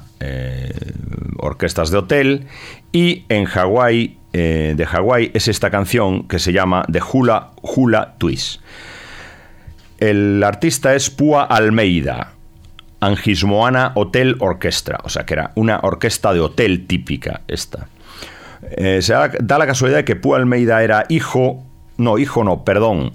orquestas 1.38 1.90
de 1.90 1.99
hotel 1.99 2.46
y 2.92 3.25
en 3.29 3.44
Hawái, 3.44 4.18
de 4.33 4.87
Hawái 4.88 5.31
es 5.35 5.49
esta 5.49 5.70
canción 5.70 6.29
que 6.29 6.38
se 6.38 6.53
llama 6.53 6.85
The 6.90 7.01
Hula 7.12 7.51
Hula 7.62 8.14
Twist. 8.18 8.61
El 9.99 10.42
artista 10.44 10.94
es 10.94 11.09
Pua 11.11 11.44
Almeida, 11.44 12.33
Angismoana 13.01 13.92
Hotel 13.94 14.37
Orquestra, 14.40 15.01
o 15.05 15.09
sea 15.09 15.25
que 15.25 15.35
era 15.35 15.53
una 15.55 15.81
orquesta 15.83 16.35
de 16.35 16.40
hotel 16.40 16.87
típica 16.87 17.40
esta. 17.49 17.88
Eh, 18.62 19.01
se 19.03 19.12
da, 19.12 19.59
la 19.59 19.66
casualidad 19.66 19.99
de 19.99 20.05
que 20.05 20.16
Pua 20.16 20.38
Almeida 20.38 20.83
era 20.83 21.05
hijo, 21.09 21.62
no, 21.97 22.19
hijo 22.19 22.45
no, 22.45 22.64
perdón, 22.64 23.12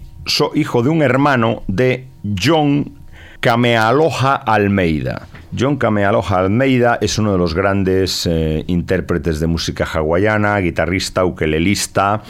hijo 0.56 0.84
de 0.84 0.90
un 0.90 1.02
hermano 1.02 1.64
de 1.68 2.08
John 2.42 2.94
Camealoja 3.40 4.36
Almeida. 4.36 5.28
John 5.58 5.76
Camealoja 5.78 6.40
Almeida 6.40 6.98
es 7.02 7.18
uno 7.18 7.34
de 7.34 7.38
los 7.38 7.54
grandes 7.54 8.26
eh, 8.26 8.64
intérpretes 8.68 9.40
de 9.40 9.48
música 9.48 9.84
hawaiana, 9.84 10.58
guitarrista, 10.60 11.26
ukelelista 11.26 12.22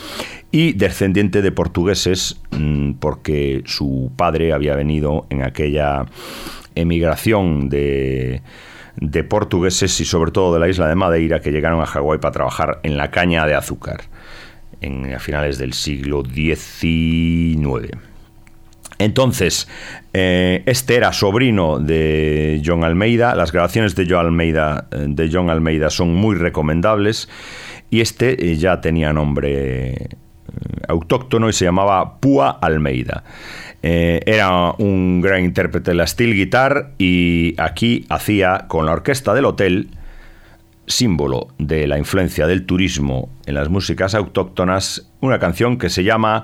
y 0.52 0.74
descendiente 0.74 1.41
de 1.41 1.52
portugueses, 1.52 2.41
mm, 2.52 2.93
porque 2.93 3.62
su 3.65 4.12
padre 4.15 4.54
había 4.54 4.76
venido 4.76 5.28
en 5.30 5.43
aquella 5.43 6.06
emigración 6.74 7.69
de, 7.69 8.41
de 8.97 9.23
portugueses 9.23 9.99
y 9.99 10.06
sobre 10.06 10.32
todo 10.32 10.54
de 10.54 10.60
la 10.60 10.69
isla 10.69 10.88
de 10.88 10.95
Madeira 10.95 11.39
que 11.39 11.51
llegaron 11.51 11.82
a 11.82 11.86
Hawái 11.86 12.19
para 12.19 12.32
trabajar 12.32 12.80
en 12.84 12.97
la 12.97 13.12
caña 13.12 13.45
de 13.45 13.56
azúcar 13.56 14.01
en, 14.82 15.13
a 15.13 15.19
finales 15.19 15.58
del 15.58 15.73
siglo 15.73 16.23
XIX. 16.23 17.91
Entonces, 18.97 19.67
eh, 20.13 20.62
este 20.65 20.95
era 20.95 21.12
sobrino 21.12 21.80
de 21.80 22.62
John 22.63 22.84
Almeida. 22.84 23.36
Las 23.36 23.51
grabaciones 23.51 23.95
de 23.95 24.06
John 24.08 24.25
Almeida, 24.25 24.88
eh, 24.91 25.06
de 25.08 25.30
John 25.32 25.49
Almeida 25.49 25.89
son 25.89 26.13
muy 26.13 26.36
recomendables. 26.36 27.27
Y 27.89 28.01
este 28.01 28.51
eh, 28.51 28.56
ya 28.58 28.80
tenía 28.80 29.12
nombre 29.12 30.10
autóctono 30.88 31.49
y 31.49 31.54
se 31.54 31.65
llamaba 31.65 32.19
Púa 32.19 32.49
Almeida. 32.49 33.23
Eh, 33.84 34.22
era 34.26 34.74
un 34.78 35.22
gran 35.22 35.44
intérprete 35.44 35.91
de 35.91 35.96
la 35.96 36.06
steel 36.06 36.34
guitar 36.34 36.91
y 36.98 37.56
aquí 37.58 38.06
hacía 38.10 38.65
con 38.67 38.86
la 38.86 38.91
orquesta 38.91 39.34
del 39.34 39.46
hotel, 39.46 39.89
símbolo 40.86 41.48
de 41.58 41.88
la 41.88 41.98
influencia 41.98 42.48
del 42.48 42.65
turismo 42.65 43.30
en 43.46 43.56
las 43.56 43.70
músicas 43.70 44.13
autóctonas, 44.13 45.12
una 45.20 45.39
canción 45.39 45.78
que 45.78 45.89
se 45.89 46.04
llama 46.04 46.44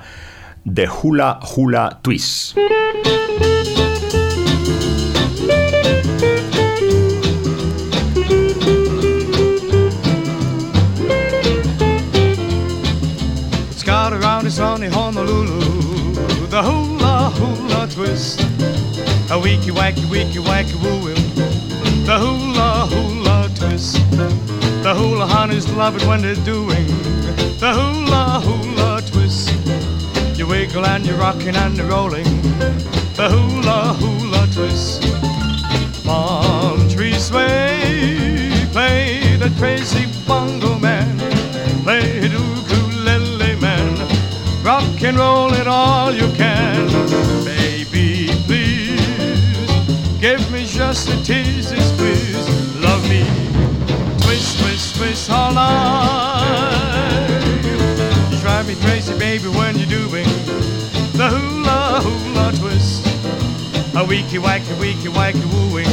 The 0.72 0.88
Hula 0.90 1.40
Hula 1.56 2.00
Twist. 2.02 2.58
A 19.38 19.40
wacky 19.40 19.70
weeky 19.70 20.40
wacky 20.40 20.76
woo 20.82 21.14
the 22.08 22.18
hula 22.18 22.88
hula 22.90 23.48
twist. 23.54 23.94
The 24.82 24.96
hula 24.96 25.28
honeys 25.28 25.70
love 25.74 25.96
it 25.96 26.04
when 26.08 26.24
they're 26.24 26.44
doing 26.44 26.88
the 27.60 27.72
hula 27.72 28.42
hula 28.44 29.04
twist. 29.06 29.52
You 30.40 30.48
wiggle 30.48 30.84
and 30.88 31.06
you're 31.06 31.18
rocking 31.18 31.56
and 31.56 31.78
you're 31.78 31.86
rolling 31.86 32.24
the 33.14 33.30
hula 33.30 33.94
hula 34.00 34.48
twist. 34.52 35.04
Palm 36.04 36.90
trees 36.90 37.26
sway, 37.26 38.66
play 38.72 39.36
the 39.38 39.54
crazy 39.60 40.08
bongo 40.28 40.80
man, 40.80 41.16
play 41.84 42.22
the 42.22 42.40
ukulele 42.40 43.56
man, 43.62 44.64
rock 44.64 45.04
and 45.04 45.16
roll 45.16 45.54
it 45.54 45.68
all 45.68 46.12
you 46.12 46.28
can. 46.34 46.87
Just 51.28 51.74
a 51.74 51.76
tease. 51.76 52.78
Love 52.80 53.04
me, 53.10 53.26
twist, 54.22 54.60
twist, 54.60 54.96
twist 54.96 55.30
all 55.30 55.54
night. 55.54 57.28
You 58.32 58.40
drive 58.40 58.66
me 58.68 58.76
crazy, 58.76 59.18
baby, 59.20 59.50
when 59.50 59.78
you're 59.78 59.90
doing 59.90 60.28
the 61.18 61.28
hula 61.30 62.00
hula 62.02 62.54
twist. 62.58 63.06
A 63.96 64.06
weeky 64.06 64.40
wacky, 64.40 64.74
weeky 64.80 65.10
wacky 65.12 65.44
wooing. 65.52 65.92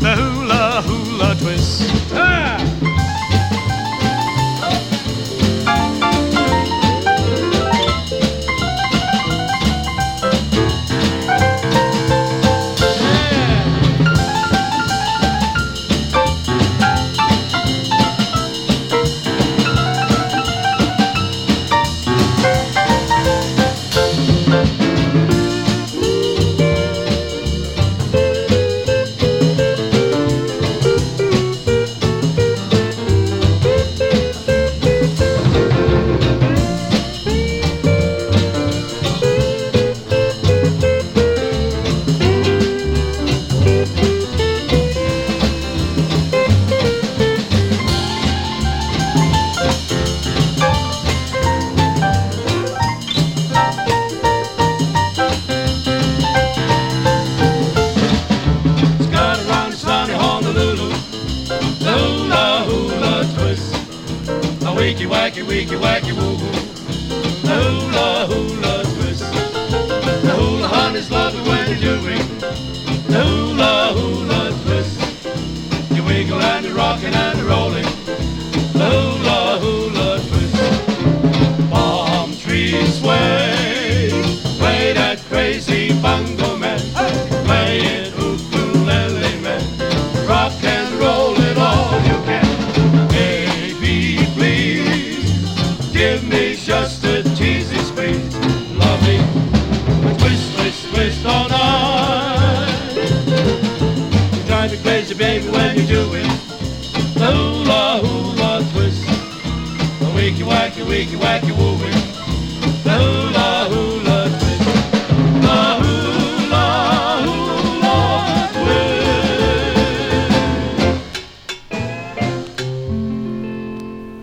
The 0.00 0.16
hula 0.16 0.82
hula 0.82 1.34
twist. 1.36 1.90
Ah! 2.12 2.71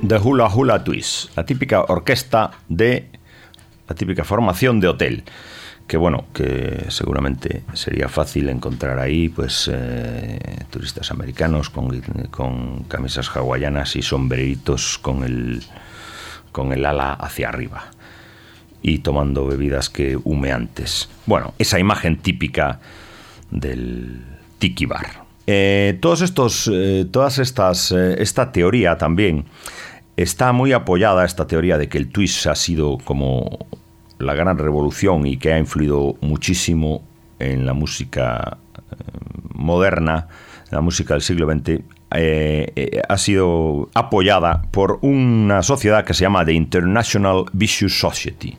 The 0.10 0.18
Hula 0.18 0.48
Hula 0.52 0.84
Twist, 0.84 1.38
la 1.38 1.46
típica 1.46 1.82
orquesta 1.84 2.50
de 2.68 3.10
la 3.88 3.94
típica 3.94 4.24
formación 4.24 4.80
de 4.80 4.88
hotel. 4.88 5.24
Que 5.86 5.98
bueno, 5.98 6.26
que 6.34 6.86
seguramente 6.90 7.62
sería 7.74 8.10
fácil 8.10 8.50
encontrar 8.50 8.98
ahí, 8.98 9.30
pues, 9.30 9.70
eh, 9.72 10.66
turistas 10.72 11.12
americanos 11.12 11.70
con, 11.70 12.02
con 12.32 12.86
camisas 12.86 13.30
hawaianas 13.36 13.96
y 13.96 14.02
sombreritos 14.02 14.98
con 14.98 15.24
el, 15.24 15.62
con 16.52 16.74
el 16.74 16.88
ala 16.88 17.14
hacia 17.14 17.50
arriba 17.50 17.92
y 18.82 19.00
tomando 19.00 19.46
bebidas 19.46 19.92
que 19.92 20.18
humeantes. 20.24 21.08
Bueno, 21.28 21.54
esa 21.60 21.78
imagen 21.78 22.18
típica 22.18 22.80
del 23.52 24.24
tiki 24.58 24.88
bar. 24.88 25.24
Eh, 25.46 26.00
todos 26.02 26.22
estos, 26.22 26.68
eh, 26.74 27.06
todas 27.12 27.38
estas, 27.38 27.92
esta 27.92 28.52
teoría 28.52 28.98
también 28.98 29.46
está 30.24 30.52
muy 30.52 30.74
apoyada 30.74 31.24
esta 31.24 31.48
teoría 31.48 31.78
de 31.78 31.88
que 31.88 31.98
el 31.98 32.10
twist 32.10 32.48
ha 32.48 32.56
sido 32.56 32.98
como 32.98 33.68
la 34.18 34.34
gran 34.34 34.58
revolución 34.58 35.26
y 35.26 35.38
que 35.38 35.54
ha 35.54 35.58
influido 35.58 36.18
muchísimo 36.20 37.04
en 37.40 37.66
la 37.66 37.74
música 37.74 38.58
eh, 38.76 38.96
moderna, 39.54 40.28
la 40.72 40.82
música 40.82 41.14
del 41.14 41.22
siglo 41.22 41.50
XX, 41.50 41.70
eh, 42.12 42.74
eh, 42.76 43.02
ha 43.08 43.18
sido 43.18 43.90
apoyada 43.94 44.64
por 44.72 45.00
una 45.04 45.64
sociedad 45.64 46.04
que 46.04 46.14
se 46.14 46.24
llama 46.24 46.44
The 46.44 46.54
International 46.54 47.46
Vicious 47.54 47.98
Society. 47.98 48.58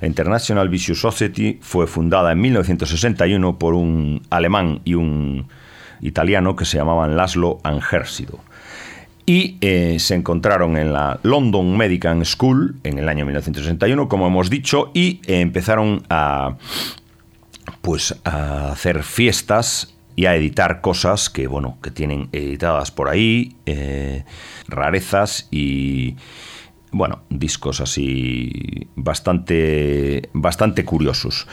La 0.00 0.08
International 0.08 0.70
Vicious 0.70 0.98
Society 0.98 1.58
fue 1.60 1.86
fundada 1.86 2.32
en 2.32 2.40
1961 2.40 3.58
por 3.58 3.74
un 3.74 4.22
alemán 4.30 4.80
y 4.84 4.94
un 4.94 5.48
italiano 6.00 6.56
que 6.56 6.64
se 6.64 6.78
llamaban 6.78 7.16
Laszlo 7.16 7.58
Angersido 7.64 8.40
y 9.32 9.56
eh, 9.62 9.96
se 9.98 10.14
encontraron 10.14 10.76
en 10.76 10.92
la 10.92 11.18
London 11.22 11.74
Medical 11.74 12.26
School 12.26 12.76
en 12.82 12.98
el 12.98 13.08
año 13.08 13.24
1961, 13.24 14.06
como 14.06 14.26
hemos 14.26 14.50
dicho, 14.50 14.90
y 14.92 15.22
eh, 15.24 15.40
empezaron 15.40 16.02
a 16.10 16.58
pues 17.80 18.14
a 18.24 18.72
hacer 18.72 19.02
fiestas 19.04 19.94
y 20.16 20.26
a 20.26 20.36
editar 20.36 20.82
cosas 20.82 21.30
que 21.30 21.46
bueno 21.46 21.78
que 21.82 21.90
tienen 21.90 22.28
editadas 22.32 22.90
por 22.90 23.08
ahí 23.08 23.56
eh, 23.64 24.26
rarezas 24.68 25.48
y 25.50 26.16
bueno 26.90 27.22
discos 27.30 27.80
así 27.80 28.86
bastante 28.96 30.28
bastante 30.34 30.84
curiosos 30.84 31.46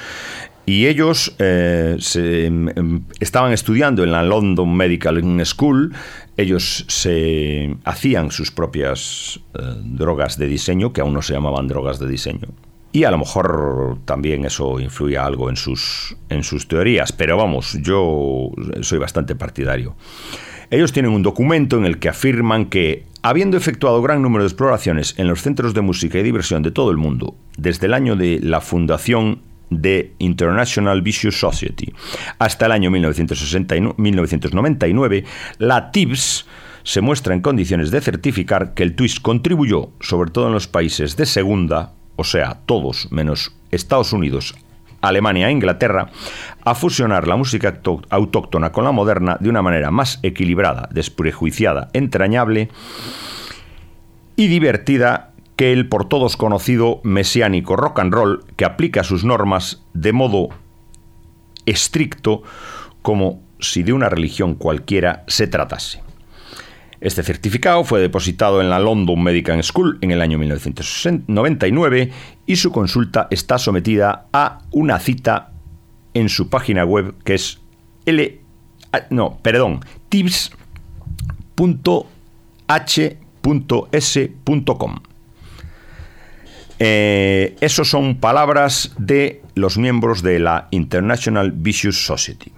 y 0.69 0.85
ellos 0.85 1.33
eh, 1.39 1.95
se, 1.99 2.45
em, 2.45 3.01
estaban 3.19 3.53
estudiando 3.53 4.03
en 4.03 4.11
la 4.11 4.21
London 4.21 4.71
Medical 4.77 5.19
School, 5.43 5.95
ellos 6.37 6.85
se 6.87 7.75
hacían 7.85 8.29
sus 8.29 8.51
propias 8.51 9.39
eh, 9.55 9.61
drogas 9.83 10.37
de 10.37 10.45
diseño, 10.45 10.93
que 10.93 11.01
aún 11.01 11.15
no 11.15 11.23
se 11.23 11.33
llamaban 11.33 11.67
drogas 11.67 11.97
de 11.97 12.07
diseño. 12.07 12.49
Y 12.91 13.05
a 13.05 13.09
lo 13.09 13.17
mejor 13.17 13.97
también 14.05 14.45
eso 14.45 14.79
influía 14.79 15.25
algo 15.25 15.49
en 15.49 15.55
sus, 15.55 16.15
en 16.29 16.43
sus 16.43 16.67
teorías, 16.67 17.13
pero 17.13 17.35
vamos, 17.35 17.75
yo 17.81 18.51
soy 18.81 18.99
bastante 18.99 19.33
partidario. 19.33 19.95
Ellos 20.69 20.93
tienen 20.93 21.13
un 21.13 21.23
documento 21.23 21.77
en 21.77 21.85
el 21.85 21.97
que 21.97 22.09
afirman 22.09 22.65
que, 22.65 23.05
habiendo 23.23 23.57
efectuado 23.57 24.03
gran 24.03 24.21
número 24.21 24.43
de 24.43 24.49
exploraciones 24.49 25.15
en 25.17 25.27
los 25.27 25.41
centros 25.41 25.73
de 25.73 25.81
música 25.81 26.19
y 26.19 26.23
diversión 26.23 26.61
de 26.61 26.69
todo 26.69 26.91
el 26.91 26.97
mundo, 26.97 27.33
desde 27.57 27.87
el 27.87 27.95
año 27.95 28.15
de 28.15 28.39
la 28.39 28.61
fundación 28.61 29.49
de 29.69 30.13
International 30.19 31.01
Vicious 31.01 31.39
Society. 31.39 31.93
Hasta 32.39 32.65
el 32.65 32.71
año 32.71 32.91
1969, 32.91 33.95
1999, 33.97 35.23
la 35.57 35.91
TIBS 35.91 36.45
se 36.83 37.01
muestra 37.01 37.33
en 37.33 37.41
condiciones 37.41 37.91
de 37.91 38.01
certificar 38.01 38.73
que 38.73 38.83
el 38.83 38.95
twist 38.95 39.21
contribuyó, 39.21 39.91
sobre 39.99 40.31
todo 40.31 40.47
en 40.47 40.53
los 40.53 40.67
países 40.67 41.17
de 41.17 41.25
segunda, 41.25 41.93
o 42.15 42.23
sea, 42.23 42.59
todos 42.65 43.11
menos 43.11 43.55
Estados 43.71 44.13
Unidos, 44.13 44.55
Alemania 45.01 45.49
e 45.49 45.51
Inglaterra, 45.51 46.09
a 46.63 46.75
fusionar 46.75 47.27
la 47.27 47.35
música 47.35 47.79
autóctona 48.09 48.71
con 48.71 48.83
la 48.83 48.91
moderna 48.91 49.37
de 49.39 49.49
una 49.49 49.61
manera 49.61 49.91
más 49.91 50.19
equilibrada, 50.23 50.89
desprejuiciada, 50.91 51.89
entrañable 51.93 52.69
y 54.35 54.47
divertida 54.47 55.31
que 55.59 55.73
el 55.73 55.89
por 55.89 56.07
todos 56.07 56.37
conocido 56.37 57.01
mesiánico 57.03 57.75
rock 57.75 57.99
and 57.99 58.13
roll 58.13 58.45
que 58.55 58.63
aplica 58.63 59.03
sus 59.03 59.25
normas 59.25 59.83
de 59.93 60.13
modo 60.13 60.47
estricto 61.65 62.43
como 63.01 63.43
si 63.59 63.83
de 63.83 63.91
una 63.91 64.07
religión 64.07 64.55
cualquiera 64.55 65.25
se 65.27 65.47
tratase. 65.47 66.01
Este 67.01 67.23
certificado 67.23 67.83
fue 67.83 67.99
depositado 67.99 68.61
en 68.61 68.69
la 68.69 68.79
London 68.79 69.21
Medical 69.21 69.61
School 69.61 69.97
en 69.99 70.11
el 70.11 70.21
año 70.21 70.37
1999 70.37 72.09
y 72.45 72.55
su 72.55 72.71
consulta 72.71 73.27
está 73.29 73.57
sometida 73.57 74.27
a 74.31 74.59
una 74.71 74.97
cita 74.97 75.51
en 76.13 76.29
su 76.29 76.47
página 76.47 76.85
web 76.85 77.15
que 77.25 77.33
es 77.33 77.59
L 78.05 78.39
no, 79.09 79.37
perdón. 79.41 79.81
Eh, 86.79 87.55
esos 87.59 87.89
son 87.89 88.15
palabras 88.15 88.93
de 88.97 89.41
los 89.55 89.77
miembros 89.77 90.23
de 90.23 90.39
la 90.39 90.67
International 90.71 91.51
Vicious 91.51 92.05
Society. 92.05 92.53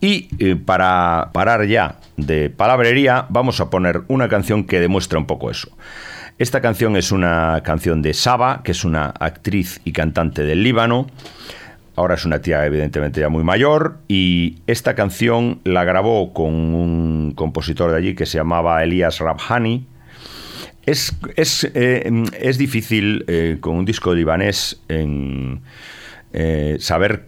Y 0.00 0.28
eh, 0.38 0.54
para 0.54 1.30
parar 1.32 1.66
ya 1.66 1.96
de 2.16 2.50
palabrería, 2.50 3.26
vamos 3.30 3.60
a 3.60 3.68
poner 3.68 4.02
una 4.06 4.28
canción 4.28 4.64
que 4.64 4.78
demuestra 4.78 5.18
un 5.18 5.26
poco 5.26 5.50
eso. 5.50 5.70
Esta 6.38 6.60
canción 6.60 6.96
es 6.96 7.10
una 7.10 7.60
canción 7.64 8.00
de 8.00 8.14
Saba, 8.14 8.62
que 8.62 8.70
es 8.70 8.84
una 8.84 9.06
actriz 9.06 9.80
y 9.84 9.90
cantante 9.90 10.44
del 10.44 10.62
Líbano. 10.62 11.08
Ahora 11.96 12.14
es 12.14 12.24
una 12.24 12.40
tía 12.40 12.64
evidentemente 12.64 13.20
ya 13.20 13.28
muy 13.28 13.42
mayor 13.42 13.98
y 14.06 14.58
esta 14.68 14.94
canción 14.94 15.60
la 15.64 15.82
grabó 15.82 16.32
con 16.32 16.54
un 16.54 17.32
compositor 17.34 17.90
de 17.90 17.96
allí 17.96 18.14
que 18.14 18.24
se 18.24 18.38
llamaba 18.38 18.84
Elias 18.84 19.18
Rabhani. 19.18 19.84
Es, 20.88 21.14
es, 21.36 21.70
eh, 21.74 22.10
difícil 22.56 23.22
eh, 23.28 23.58
con 23.60 23.76
un 23.76 23.84
disco 23.84 24.14
libanés 24.14 24.80
en, 24.88 25.60
eh, 26.32 26.78
saber, 26.80 27.26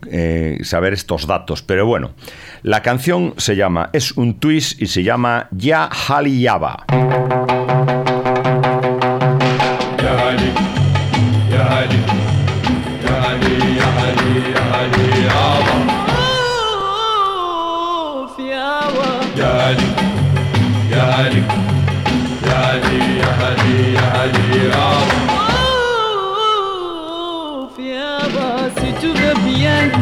saber 0.63 0.95
estos 0.95 1.27
datos, 1.27 1.61
pero 1.61 1.85
bueno, 1.85 2.13
la 2.63 2.81
canción 2.81 3.35
se 3.37 3.57
llama, 3.57 3.91
es 3.93 4.13
un 4.13 4.41
twist 4.41 4.81
y 4.81 4.87
se 4.87 5.03
llama 5.03 5.49
Ya 5.51 5.91
Hali 6.09 6.41
Yaba. 6.41 6.87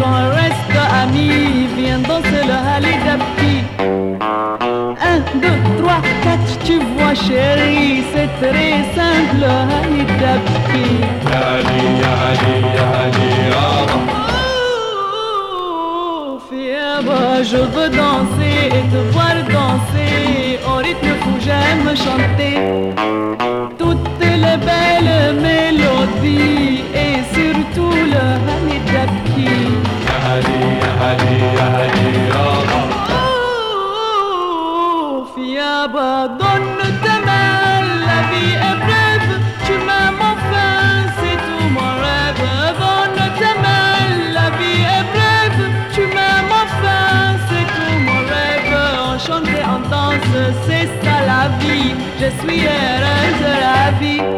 Qu'on 0.00 0.30
reste 0.30 0.74
amis, 1.02 1.66
viens 1.76 1.98
danser 1.98 2.44
le 2.50 2.58
halidabki. 2.70 3.54
Un, 5.10 5.18
deux, 5.42 5.58
trois, 5.78 6.02
quatre, 6.22 6.52
tu 6.64 6.78
vois 6.96 7.14
chérie, 7.14 8.02
c'est 8.12 8.30
très 8.40 8.76
simple, 8.96 9.44
halidabki. 9.44 10.86
Yali, 11.30 11.80
yali, 12.02 12.54
yali, 12.76 13.30
oh, 13.54 13.98
je 17.42 17.56
veux 17.56 17.88
danser 17.88 18.58
et 18.66 18.84
te 18.92 19.00
voir 19.12 19.36
danser 19.48 20.58
au 20.66 20.76
rythme 20.78 21.12
où 21.28 21.40
j'aime 21.40 21.96
chanter 21.96 22.56
les 52.28 52.40
souillères, 52.40 53.02
je 53.38 53.60
la. 53.60 54.37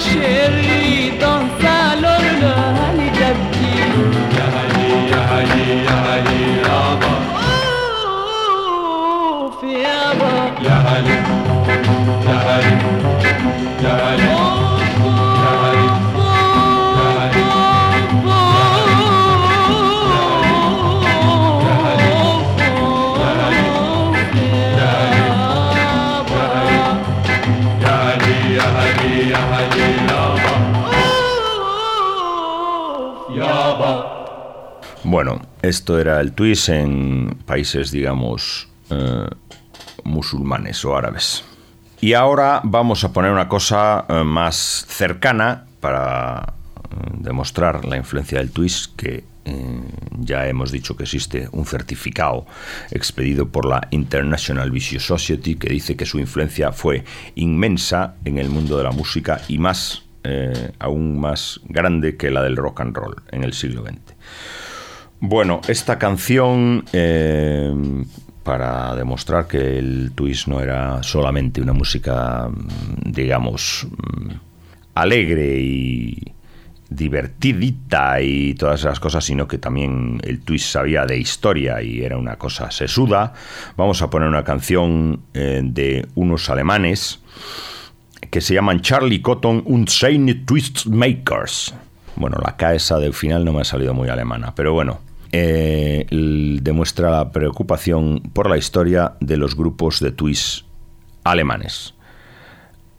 chérie, 0.00 1.12
dans 1.20 1.44
sa 1.60 1.94
lorne, 2.00 2.46
allez, 2.88 3.10
Gabi. 3.18 3.72
Yahali, 4.36 4.86
yahali, 5.10 5.84
yahali. 5.84 6.23
Bueno, 35.14 35.40
esto 35.62 36.00
era 36.00 36.20
el 36.20 36.32
twist 36.32 36.70
en 36.70 37.36
países, 37.46 37.92
digamos, 37.92 38.66
eh, 38.90 39.28
musulmanes 40.02 40.84
o 40.84 40.96
árabes. 40.96 41.44
Y 42.00 42.14
ahora 42.14 42.60
vamos 42.64 43.04
a 43.04 43.12
poner 43.12 43.30
una 43.30 43.46
cosa 43.46 44.06
eh, 44.08 44.24
más 44.24 44.86
cercana 44.88 45.66
para 45.78 46.54
eh, 46.90 46.96
demostrar 47.18 47.84
la 47.84 47.96
influencia 47.96 48.38
del 48.38 48.50
twist 48.50 48.96
que 48.96 49.22
ya 50.18 50.48
hemos 50.48 50.72
dicho 50.72 50.96
que 50.96 51.04
existe 51.04 51.48
un 51.52 51.64
certificado 51.64 52.46
expedido 52.90 53.50
por 53.50 53.66
la 53.66 53.86
International 53.92 54.68
Visual 54.72 55.00
Society 55.00 55.54
que 55.54 55.68
dice 55.68 55.96
que 55.96 56.06
su 56.06 56.18
influencia 56.18 56.72
fue 56.72 57.04
inmensa 57.36 58.16
en 58.24 58.38
el 58.38 58.48
mundo 58.48 58.76
de 58.78 58.82
la 58.82 58.90
música 58.90 59.40
y 59.46 59.58
más 59.58 60.02
aún 60.80 61.20
más 61.20 61.60
grande 61.68 62.16
que 62.16 62.30
la 62.30 62.42
del 62.42 62.56
rock 62.56 62.80
and 62.80 62.96
roll 62.96 63.22
en 63.30 63.44
el 63.44 63.52
siglo 63.52 63.84
XX. 63.84 64.14
Bueno, 65.26 65.62
esta 65.68 65.98
canción, 65.98 66.84
eh, 66.92 67.72
para 68.42 68.94
demostrar 68.94 69.46
que 69.46 69.78
el 69.78 70.12
twist 70.14 70.48
no 70.48 70.60
era 70.60 71.02
solamente 71.02 71.62
una 71.62 71.72
música, 71.72 72.50
mm, 72.50 73.10
digamos, 73.10 73.86
mm, 73.90 74.32
alegre 74.94 75.60
y 75.60 76.22
divertidita 76.90 78.20
y 78.20 78.52
todas 78.52 78.80
esas 78.80 79.00
cosas, 79.00 79.24
sino 79.24 79.48
que 79.48 79.56
también 79.56 80.20
el 80.24 80.40
twist 80.42 80.66
sabía 80.66 81.06
de 81.06 81.16
historia 81.16 81.80
y 81.80 82.02
era 82.02 82.18
una 82.18 82.36
cosa 82.36 82.70
sesuda, 82.70 83.32
vamos 83.78 84.02
a 84.02 84.10
poner 84.10 84.28
una 84.28 84.44
canción 84.44 85.20
eh, 85.32 85.62
de 85.64 86.06
unos 86.16 86.50
alemanes 86.50 87.20
que 88.30 88.42
se 88.42 88.52
llaman 88.52 88.82
Charlie 88.82 89.22
Cotton 89.22 89.62
und 89.64 89.88
seine 89.88 90.34
Twist 90.34 90.84
Makers. 90.84 91.74
Bueno, 92.16 92.36
la 92.44 92.58
K 92.58 92.74
esa 92.74 92.98
del 92.98 93.14
final 93.14 93.42
no 93.42 93.54
me 93.54 93.62
ha 93.62 93.64
salido 93.64 93.94
muy 93.94 94.10
alemana, 94.10 94.54
pero 94.54 94.74
bueno, 94.74 95.00
eh, 95.36 96.06
demuestra 96.62 97.10
la 97.10 97.32
preocupación 97.32 98.20
por 98.32 98.48
la 98.48 98.56
historia 98.56 99.14
de 99.20 99.36
los 99.36 99.56
grupos 99.56 99.98
de 99.98 100.12
twist 100.12 100.64
alemanes. 101.24 101.94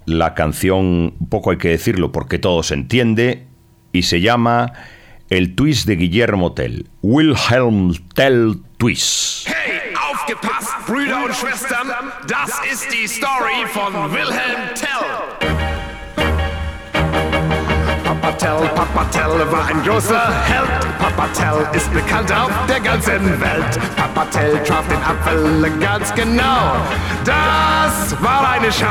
La 0.05 0.33
canción, 0.33 1.13
poco 1.29 1.51
hay 1.51 1.57
que 1.57 1.69
decirlo 1.69 2.11
porque 2.11 2.37
todo 2.37 2.61
se 2.61 2.73
entiende, 2.73 3.47
y 3.93 4.03
se 4.03 4.19
llama 4.19 4.73
El 5.29 5.55
Twist 5.55 5.87
de 5.87 5.95
Guillermo 5.95 6.51
Tell, 6.51 6.87
Wilhelm 7.01 7.93
Tell 8.13 8.57
Twist. 8.77 9.47
Hey, 9.47 9.93
aufgepasst, 10.11 10.73
Brüder 10.85 11.23
und 11.23 11.33
Schwestern, 11.33 11.87
das 12.27 12.51
ist 12.69 12.91
die 12.91 13.07
Story 13.07 13.65
von 13.71 14.11
Wilhelm 14.11 14.75
Tell. 14.75 15.64
Papatel, 18.35 18.67
Papatel 18.75 19.51
war 19.51 19.65
ein 19.67 19.81
großer 19.83 20.27
Held. 20.43 20.99
Papatel 20.99 21.65
ist 21.73 21.93
bekannt 21.93 22.29
auf 22.33 22.51
der 22.67 22.81
ganzen 22.81 23.39
Welt. 23.39 23.79
Papatel 23.95 24.61
traf 24.63 24.83
den 24.89 25.01
Apfel 25.03 25.71
ganz 25.79 26.13
genau. 26.13 26.75
Das 27.23 28.13
war 28.21 28.51
eine 28.51 28.69
Schau. 28.73 28.87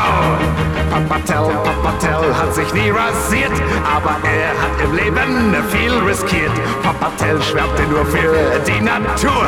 Papatel, 0.91 1.55
Papatel 1.63 2.35
hat 2.35 2.55
sich 2.55 2.73
nie 2.73 2.89
rasiert, 2.89 3.53
aber 3.95 4.17
er 4.27 4.51
hat 4.63 4.81
im 4.83 4.95
Leben 4.97 5.55
viel 5.69 5.93
riskiert. 6.09 6.53
Papatel 6.83 7.43
schwärmte 7.43 7.83
nur 7.83 8.07
für 8.07 8.61
die 8.67 8.81
Natur 8.81 9.47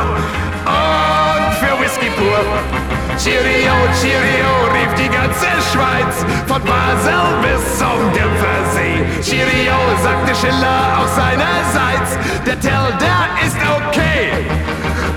und 0.65 1.53
für 1.55 1.81
Whisky 1.81 2.09
pur. 2.11 2.96
Cheerio, 3.17 3.73
Cheerio, 3.99 4.51
rief 4.73 4.93
die 4.93 5.09
ganze 5.09 5.47
Schweiz, 5.71 6.23
von 6.45 6.61
Basel 6.61 7.25
bis 7.41 7.79
zum 7.79 8.13
Genfersee. 8.13 9.03
Cheerio, 9.23 9.73
sagte 10.03 10.35
Schiller 10.35 10.99
auch 10.99 11.07
seinerseits, 11.07 12.17
der 12.45 12.59
Tell, 12.59 12.93
der 13.01 13.45
ist 13.45 13.57
okay. 13.57 14.45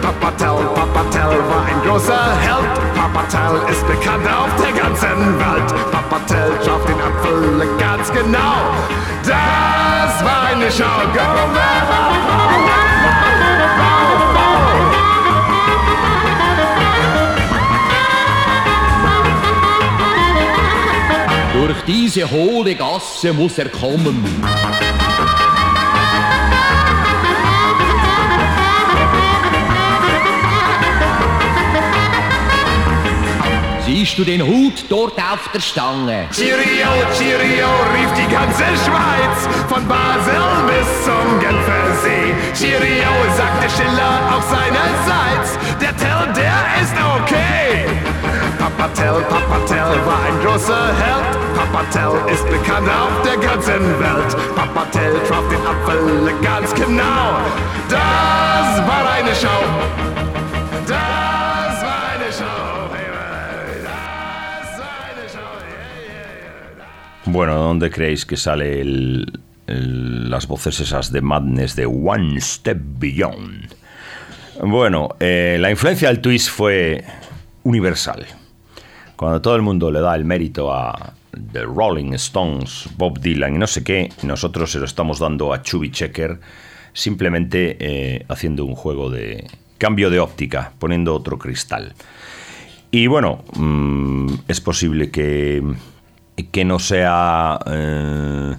Papatel, 0.01 0.65
Papatel 0.75 1.39
war 1.51 1.65
ein 1.67 1.81
großer 1.87 2.37
Held. 2.41 2.73
Papatel 2.95 3.61
ist 3.71 3.87
bekannt 3.87 4.27
auf 4.27 4.49
der 4.57 4.73
ganzen 4.73 5.39
Welt. 5.39 5.93
Papatel 5.93 6.59
traf 6.65 6.85
den 6.87 7.01
Apfel 7.01 7.69
ganz 7.79 8.11
genau. 8.13 8.57
Das 9.23 10.25
war 10.25 10.49
eine 10.51 10.71
Show. 10.71 10.85
Go, 11.13 11.21
go, 11.21 11.47
go, 11.53 12.75
go, 12.75 12.80
diese 21.90 22.31
hohle 22.31 22.76
Gasse 22.76 23.33
muss 23.33 23.59
er 23.59 23.68
kommen. 23.68 24.24
Siehst 33.85 34.16
du 34.18 34.24
den 34.24 34.40
Hut 34.40 34.85
dort 34.88 35.18
auf 35.18 35.50
der 35.53 35.59
Stange? 35.59 36.29
Cheerio, 36.33 36.92
Cheerio, 37.18 37.66
rief 37.92 38.12
die 38.16 38.33
ganze 38.33 38.62
Schweiz, 38.85 39.48
von 39.68 39.87
Basel 39.88 40.40
bis 40.68 41.05
zum 41.05 41.40
Genfersee. 41.40 42.35
Cheerio, 42.55 43.11
sagte 43.37 43.68
Schiller 43.68 44.20
auch 44.31 44.42
seinerseits, 44.42 45.59
der 45.81 45.96
Tell, 45.96 46.33
der 46.37 46.83
ist 46.83 46.94
okay. 47.18 48.00
Papatel, 48.81 49.21
Papatel 49.29 50.07
war 50.07 50.23
ein 50.25 50.40
großer 50.43 50.95
Held. 50.97 51.55
Papatel 51.55 52.33
ist 52.33 52.47
bekannt 52.49 52.88
auf 52.88 53.12
der 53.27 53.37
ganzen 53.37 53.83
Welt. 54.01 54.35
Papatel 54.57 55.21
traf 55.29 55.45
den 55.51 55.66
Apfel 55.66 56.33
ganz 56.43 56.75
genau. 56.75 57.40
Das 57.90 58.81
war 58.88 59.12
eine 59.19 59.35
Show. 59.35 59.61
Bueno, 67.27 67.55
¿dónde 67.57 67.90
creéis 67.90 68.25
que 68.27 68.37
sale 68.37 68.81
el- 68.81 69.40
las 69.66 70.47
voces 70.49 70.81
esas 70.81 71.12
de 71.12 71.21
Madness 71.21 71.77
de 71.77 71.87
One 71.87 72.40
Step 72.40 72.79
Beyond? 72.99 73.75
Bueno, 74.62 75.11
eh, 75.21 75.57
la 75.61 75.71
influencia 75.71 76.09
del 76.09 76.21
twist 76.21 76.49
fue 76.51 77.05
universal. 77.62 78.27
Cuando 79.20 79.42
todo 79.42 79.54
el 79.54 79.61
mundo 79.61 79.90
le 79.90 80.00
da 80.00 80.16
el 80.16 80.24
mérito 80.24 80.72
a 80.72 81.12
The 81.52 81.64
Rolling 81.64 82.14
Stones, 82.14 82.88
Bob 82.96 83.20
Dylan 83.20 83.54
y 83.54 83.59
no 83.59 83.66
sé 83.66 83.85
qué, 83.85 84.09
nosotros 84.22 84.72
se 84.72 84.78
lo 84.78 84.87
estamos 84.87 85.18
dando 85.18 85.52
a 85.52 85.61
Chubby 85.61 85.90
Checker 85.90 86.40
simplemente 86.94 87.76
eh, 87.78 88.24
haciendo 88.28 88.64
un 88.64 88.74
juego 88.74 89.11
de 89.11 89.46
cambio 89.76 90.09
de 90.09 90.20
óptica, 90.20 90.72
poniendo 90.78 91.14
otro 91.14 91.38
cristal. 91.38 91.92
Y 92.90 93.09
bueno, 93.09 93.44
mm, 93.56 94.37
es 94.48 94.62
posible 94.62 95.11
que, 95.11 95.62
que 96.50 96.64
no 96.64 96.78
sea 96.78 97.61
eh, 97.66 98.56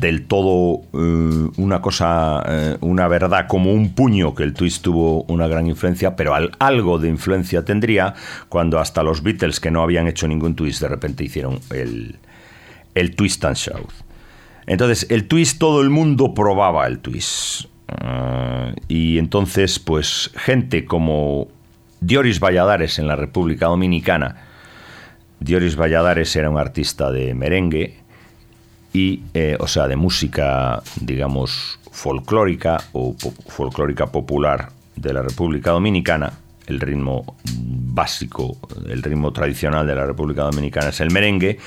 del 0.00 0.26
todo 0.26 0.80
eh, 0.92 1.50
una 1.56 1.80
cosa, 1.80 2.42
eh, 2.48 2.76
una 2.80 3.06
verdad 3.06 3.46
como 3.46 3.72
un 3.72 3.94
puño 3.94 4.34
que 4.34 4.42
el 4.42 4.52
twist 4.52 4.82
tuvo 4.82 5.22
una 5.28 5.46
gran 5.46 5.68
influencia, 5.68 6.16
pero 6.16 6.34
al- 6.34 6.50
algo 6.58 6.98
de 6.98 7.08
influencia 7.08 7.64
tendría 7.64 8.14
cuando 8.48 8.80
hasta 8.80 9.04
los 9.04 9.22
Beatles 9.22 9.60
que 9.60 9.70
no 9.70 9.82
habían 9.82 10.08
hecho 10.08 10.26
ningún 10.26 10.56
twist 10.56 10.80
de 10.80 10.88
repente 10.88 11.22
hicieron 11.22 11.60
el, 11.70 12.16
el 12.96 13.14
twist 13.14 13.44
and 13.44 13.54
shout. 13.56 13.88
Entonces, 14.66 15.06
el 15.10 15.28
twist, 15.28 15.58
todo 15.60 15.80
el 15.80 15.90
mundo 15.90 16.34
probaba 16.34 16.86
el 16.88 16.98
twist. 16.98 17.66
Ah, 17.88 18.72
y 18.88 19.18
entonces, 19.18 19.78
pues, 19.78 20.30
gente 20.34 20.84
como 20.84 21.46
Dioris 22.00 22.40
Valladares 22.40 22.98
en 22.98 23.06
la 23.06 23.14
República 23.16 23.66
Dominicana. 23.66 24.42
Dioris 25.40 25.76
Valladares 25.76 26.34
era 26.34 26.50
un 26.50 26.58
artista 26.58 27.12
de 27.12 27.32
merengue 27.34 28.00
y, 28.92 29.22
eh, 29.34 29.56
o 29.60 29.66
sea, 29.66 29.88
de 29.88 29.96
música, 29.96 30.82
digamos, 31.00 31.78
folclórica 31.90 32.78
o 32.92 33.14
folclórica 33.48 34.06
popular 34.06 34.70
de 34.96 35.12
la 35.12 35.22
República 35.22 35.70
Dominicana. 35.70 36.32
El 36.66 36.80
ritmo 36.80 37.36
básico, 37.54 38.58
el 38.88 39.02
ritmo 39.02 39.32
tradicional 39.32 39.86
de 39.86 39.94
la 39.94 40.04
República 40.04 40.42
Dominicana 40.42 40.88
es 40.88 41.00
el 41.00 41.10
merengue. 41.10 41.58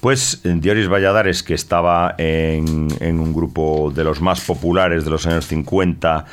Pues 0.00 0.40
eh, 0.44 0.54
Dioris 0.56 0.88
Valladares, 0.88 1.42
que 1.42 1.54
estaba 1.54 2.14
en, 2.18 2.88
en 3.00 3.20
un 3.20 3.32
grupo 3.32 3.92
de 3.94 4.02
los 4.02 4.20
más 4.20 4.40
populares 4.40 5.04
de 5.04 5.10
los 5.10 5.26
años 5.26 5.46
50, 5.46 6.26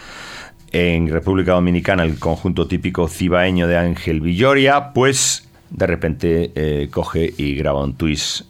en 0.72 1.08
República 1.08 1.54
Dominicana, 1.54 2.04
el 2.04 2.20
conjunto 2.20 2.68
típico 2.68 3.08
cibaeño 3.08 3.66
de 3.68 3.78
Ángel 3.78 4.20
Villoria, 4.20 4.92
pues 4.92 5.48
de 5.70 5.88
repente 5.88 6.52
eh, 6.56 6.90
coge 6.92 7.34
y 7.38 7.56
graba 7.56 7.84
un 7.84 7.96
twist. 7.96 8.42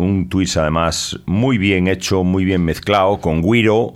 Un 0.00 0.28
twist 0.28 0.56
además 0.56 1.18
muy 1.26 1.58
bien 1.58 1.86
hecho, 1.86 2.24
muy 2.24 2.44
bien 2.44 2.64
mezclado, 2.64 3.20
con 3.20 3.42
guiro, 3.42 3.94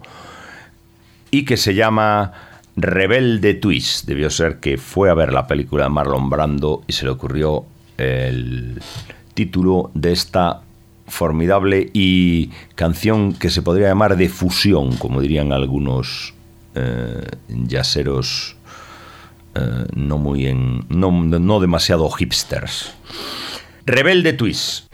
y 1.31 1.45
que 1.45 1.57
se 1.57 1.75
llama 1.75 2.33
Rebelde 2.77 3.55
Twist. 3.55 4.07
Debió 4.07 4.29
ser 4.31 4.61
que 4.61 4.77
fue 4.77 5.11
a 5.11 5.14
ver 5.14 5.33
la 5.33 5.47
película 5.47 5.85
de 5.85 5.90
Marlon 5.90 6.29
Brando 6.29 6.83
y 6.87 6.93
se 6.93 7.07
le 7.07 7.11
ocurrió 7.11 7.64
el 7.97 8.81
título 9.33 9.90
de 9.95 10.12
esta 10.12 10.61
formidable 11.07 11.90
y 11.93 12.51
canción 12.75 13.35
que 13.35 13.51
se 13.51 13.62
podría 13.62 13.88
llamar 13.88 14.17
de 14.17 14.29
fusión, 14.29 14.97
como 14.97 15.21
dirían 15.21 15.53
algunos 15.53 16.35
eh, 16.75 17.27
yaceros 17.49 18.57
eh, 19.55 19.87
no 19.95 20.19
muy 20.19 20.47
en, 20.47 20.85
no, 20.88 21.11
no 21.12 21.61
demasiado 21.61 22.11
hipsters. 22.11 22.93
Rebelde 23.87 24.33
Twist. 24.33 24.87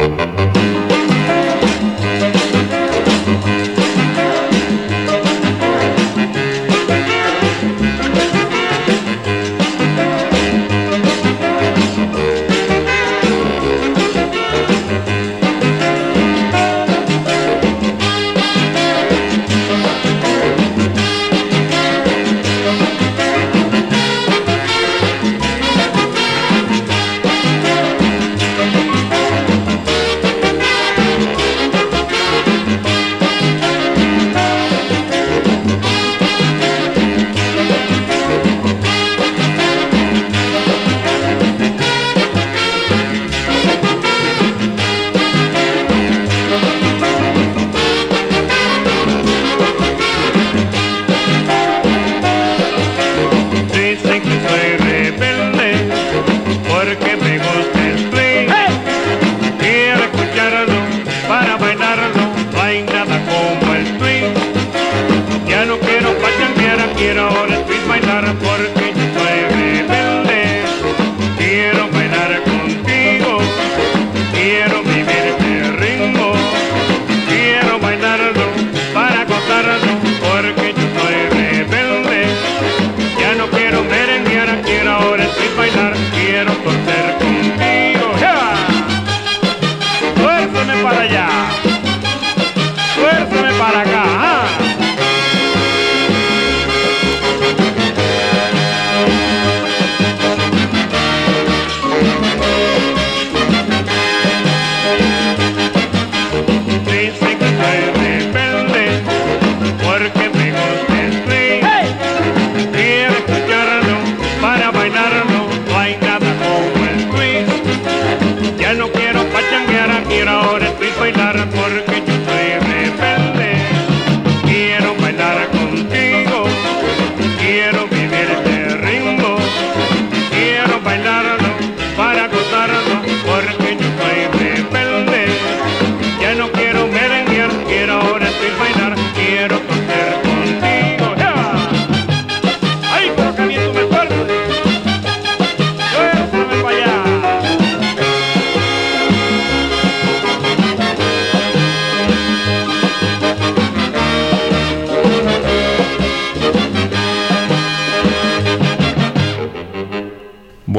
Para 132.60 132.99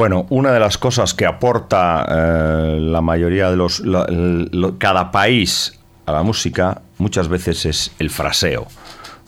Bueno, 0.02 0.26
una 0.30 0.50
de 0.50 0.58
las 0.58 0.78
cosas 0.78 1.14
que 1.14 1.26
aporta 1.26 2.04
eh, 2.10 2.76
la 2.80 3.00
mayoría 3.00 3.52
de 3.52 3.56
los... 3.56 3.80
cada 4.78 5.12
país 5.12 5.78
a 6.06 6.10
la 6.10 6.24
música 6.24 6.82
muchas 6.98 7.28
veces 7.28 7.66
es 7.66 7.92
el 8.00 8.10
fraseo. 8.10 8.66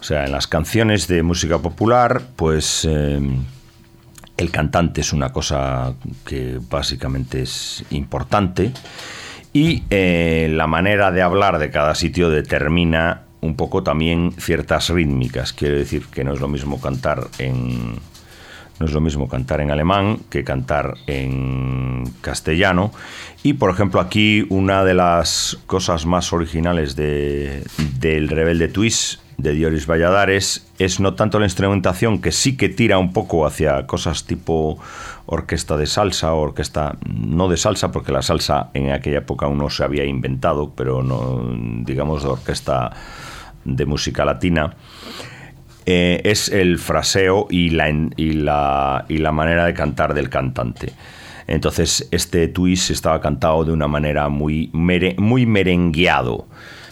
O 0.01 0.03
sea, 0.03 0.25
en 0.25 0.33
las 0.33 0.49
canciones 0.49 1.07
de 1.07 1.23
música 1.23 1.59
popular, 1.59 2.23
pues 2.35 2.85
eh, 2.91 3.21
el 4.37 4.51
cantante 4.51 5.03
es 5.03 5.13
una 5.13 5.33
cosa 5.33 5.95
que 6.27 6.59
básicamente 6.69 7.43
es 7.43 7.85
importante 7.91 8.73
y 9.53 9.85
eh, 9.91 10.49
la 10.51 10.67
manera 10.67 11.13
de 11.13 11.23
hablar 11.23 11.61
de 11.61 11.71
cada 11.71 11.95
sitio 11.95 12.31
determina 12.31 13.23
un 13.43 13.55
poco 13.55 13.85
también 13.85 14.33
ciertas 14.41 14.89
rítmicas. 14.89 15.53
Quiero 15.53 15.77
decir 15.77 16.07
que 16.07 16.25
no 16.25 16.33
es 16.33 16.41
lo 16.41 16.49
mismo 16.49 16.81
cantar 16.81 17.29
en 17.39 17.95
no 18.79 18.87
es 18.87 18.93
lo 18.93 19.01
mismo 19.01 19.29
cantar 19.29 19.61
en 19.61 19.71
alemán 19.71 20.19
que 20.31 20.45
cantar 20.45 20.95
en 21.07 22.05
castellano. 22.21 22.93
Y 23.43 23.55
por 23.55 23.71
ejemplo, 23.71 24.01
aquí 24.01 24.47
una 24.49 24.85
de 24.85 24.95
las 24.95 25.59
cosas 25.67 26.07
más 26.07 26.33
originales 26.33 26.97
de, 26.97 27.65
del 27.99 28.29
Rebelde 28.29 28.69
Twist 28.69 29.21
de 29.37 29.53
Dioris 29.53 29.87
Valladares 29.87 30.67
es 30.79 31.01
no 31.01 31.15
tanto 31.15 31.39
la 31.39 31.47
instrumentación, 31.47 32.21
que 32.21 32.33
sí 32.33 32.57
que 32.57 32.69
tira 32.69 32.99
un 32.99 33.13
poco 33.13 33.47
hacia 33.47 33.87
cosas 33.87 34.25
tipo 34.25 34.79
orquesta 35.27 35.77
de 35.77 35.87
salsa 35.87 36.33
o 36.35 36.41
orquesta 36.41 36.97
no 37.07 37.49
de 37.49 37.57
salsa, 37.57 37.91
porque 37.91 38.13
la 38.13 38.23
salsa 38.23 38.71
en 38.75 38.93
aquella 38.93 39.19
época 39.19 39.47
aún 39.47 39.59
no 39.59 39.71
se 39.71 39.85
había 39.85 40.05
inventado, 40.05 40.73
pero 40.75 41.03
no, 41.03 41.51
digamos, 41.85 42.23
de 42.23 42.29
orquesta 42.29 42.93
de 43.65 43.87
música 43.87 44.25
latina 44.25 44.75
eh, 45.87 46.21
es 46.25 46.49
el 46.49 46.79
fraseo 46.79 47.47
y 47.51 47.71
la, 47.71 47.91
y, 47.91 48.33
la, 48.33 49.05
y 49.09 49.19
la 49.19 49.33
manera 49.33 49.67
de 49.67 49.75
cantar 49.75 50.15
del 50.15 50.29
cantante. 50.29 50.93
Entonces, 51.47 52.09
este 52.11 52.49
twist 52.49 52.91
estaba 52.91 53.21
cantado 53.21 53.65
de 53.65 53.73
una 53.73 53.87
manera 53.87 54.29
muy, 54.29 54.71
muy 54.73 55.47
merengueado. 55.47 56.47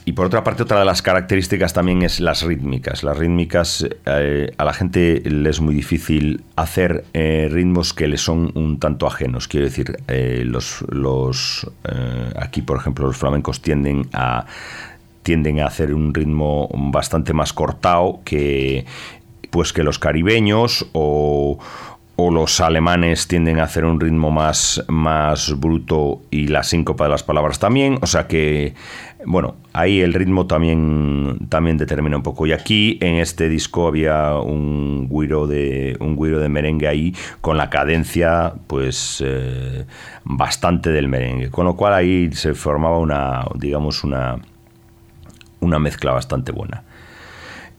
Y 0.05 0.13
por 0.13 0.27
otra 0.27 0.43
parte, 0.43 0.65
otra 0.65 0.81
de 0.81 0.85
las 0.85 1.01
características 1.01 1.73
también 1.73 2.03
es 2.03 2.19
las 2.19 2.43
rítmicas. 2.43 3.05
Las 3.05 3.17
rítmicas, 3.17 3.87
eh, 4.05 4.51
a 4.59 4.65
la 4.65 4.73
gente 4.73 5.23
le 5.25 5.49
es 5.49 5.61
muy 5.61 5.75
difícil 5.75 6.43
hacer 6.57 7.05
eh, 7.15 7.49
ritmos 7.51 7.95
que 7.95 8.09
le 8.09 8.19
son 8.19 8.51
un 8.57 8.81
tanto 8.81 9.07
ajenos. 9.07 9.47
Quiero 9.47 9.67
decir, 9.67 9.97
los, 10.45 10.85
los 10.89 11.71
aquí, 12.37 12.63
por 12.63 12.79
ejemplo, 12.79 13.07
los 13.07 13.17
flamencos 13.17 13.63
tienden 13.63 14.09
a 14.13 14.45
tienden 15.23 15.61
a 15.61 15.67
hacer 15.67 15.95
un 15.95 16.13
ritmo 16.15 16.69
bastante 16.73 17.33
más 17.33 17.53
cortado 17.53 18.21
que 18.25 18.87
pues 19.51 19.73
que 19.73 19.83
los 19.83 19.99
caribeños 19.99 20.87
o, 20.93 21.59
o 22.17 22.31
los 22.31 22.61
alemanes 22.61 23.27
tienden 23.27 23.59
a 23.59 23.65
hacer 23.65 23.85
un 23.85 24.01
ritmo 24.01 24.31
más, 24.31 24.85
más 24.89 25.59
bruto 25.59 26.21
y 26.31 26.49
la 26.49 26.63
síncopa 26.63 27.05
de 27.05 27.11
las 27.11 27.23
palabras 27.23 27.59
también. 27.59 27.99
O 28.03 28.07
sea 28.07 28.27
que, 28.27 28.75
bueno, 29.25 29.57
ahí 29.73 30.01
el 30.01 30.13
ritmo 30.13 30.47
también, 30.47 31.39
también 31.49 31.79
determina 31.79 32.17
un 32.17 32.23
poco. 32.23 32.47
Y 32.47 32.53
aquí 32.53 32.99
en 33.01 33.15
este 33.17 33.49
disco 33.49 33.87
había 33.89 34.37
un 34.37 35.09
guiro 35.09 35.47
de, 35.47 35.97
un 36.01 36.17
guiro 36.17 36.39
de 36.39 36.49
merengue 36.49 36.87
ahí 36.87 37.15
con 37.41 37.57
la 37.57 37.71
cadencia 37.71 38.55
pues 38.67 39.23
eh, 39.25 39.87
bastante 40.25 40.91
del 40.91 41.09
merengue. 41.09 41.51
Con 41.51 41.65
lo 41.65 41.77
cual 41.77 41.95
ahí 41.95 42.31
se 42.33 42.55
formaba 42.55 42.99
una, 42.99 43.47
digamos, 43.55 44.05
una 44.05 44.39
una 45.63 45.79
mezcla 45.79 46.13
bastante 46.13 46.53
buena. 46.53 46.83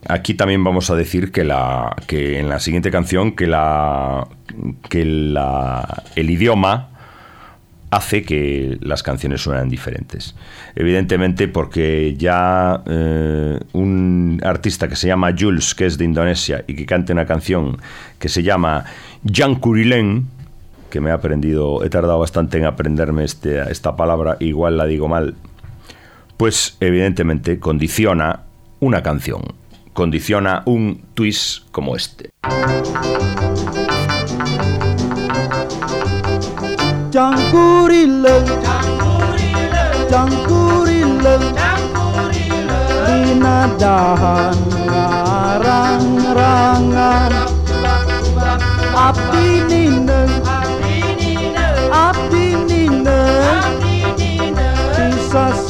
Aquí 0.10 0.34
también 0.34 0.64
vamos 0.64 0.90
a 0.90 0.96
decir 0.96 1.32
que, 1.32 1.44
la, 1.44 1.96
que 2.08 2.40
en 2.40 2.50
la 2.50 2.60
siguiente 2.60 2.92
canción 2.92 3.34
que, 3.34 3.48
la, 3.48 4.28
que 4.90 5.06
la, 5.06 6.04
el 6.16 6.30
idioma 6.30 6.90
hace 7.90 8.24
que 8.24 8.78
las 8.82 9.04
canciones 9.04 9.42
suenan 9.42 9.70
diferentes. 9.70 10.36
Evidentemente 10.76 11.48
porque 11.48 12.16
ya 12.18 12.82
eh, 12.88 13.60
un 13.74 14.42
artista 14.44 14.88
que 14.88 14.96
se 14.96 15.08
llama 15.08 15.34
Jules, 15.38 15.76
que 15.76 15.86
es 15.86 15.98
de 15.98 16.06
Indonesia, 16.06 16.64
y 16.68 16.76
que 16.76 16.86
canta 16.86 17.14
una 17.14 17.26
canción 17.26 17.78
que 18.20 18.30
se 18.30 18.42
llama 18.44 18.86
Jan 19.32 19.56
Kurilen, 19.56 20.26
que 20.90 21.02
me 21.02 21.12
he 21.12 21.14
aprendido, 21.14 21.84
he 21.84 21.90
tardado 21.90 22.20
bastante 22.20 22.58
en 22.58 22.66
aprenderme 22.66 23.24
este, 23.24 23.60
esta 23.72 23.96
palabra, 23.96 24.38
igual 24.40 24.78
la 24.78 24.86
digo 24.86 25.08
mal, 25.08 25.36
pues 26.44 26.76
evidentemente 26.82 27.58
condiciona 27.58 28.42
una 28.82 29.02
canción, 29.02 29.44
condiciona 29.94 30.62
un 30.66 31.06
twist 31.14 31.70
como 31.72 31.96
este. 31.96 32.32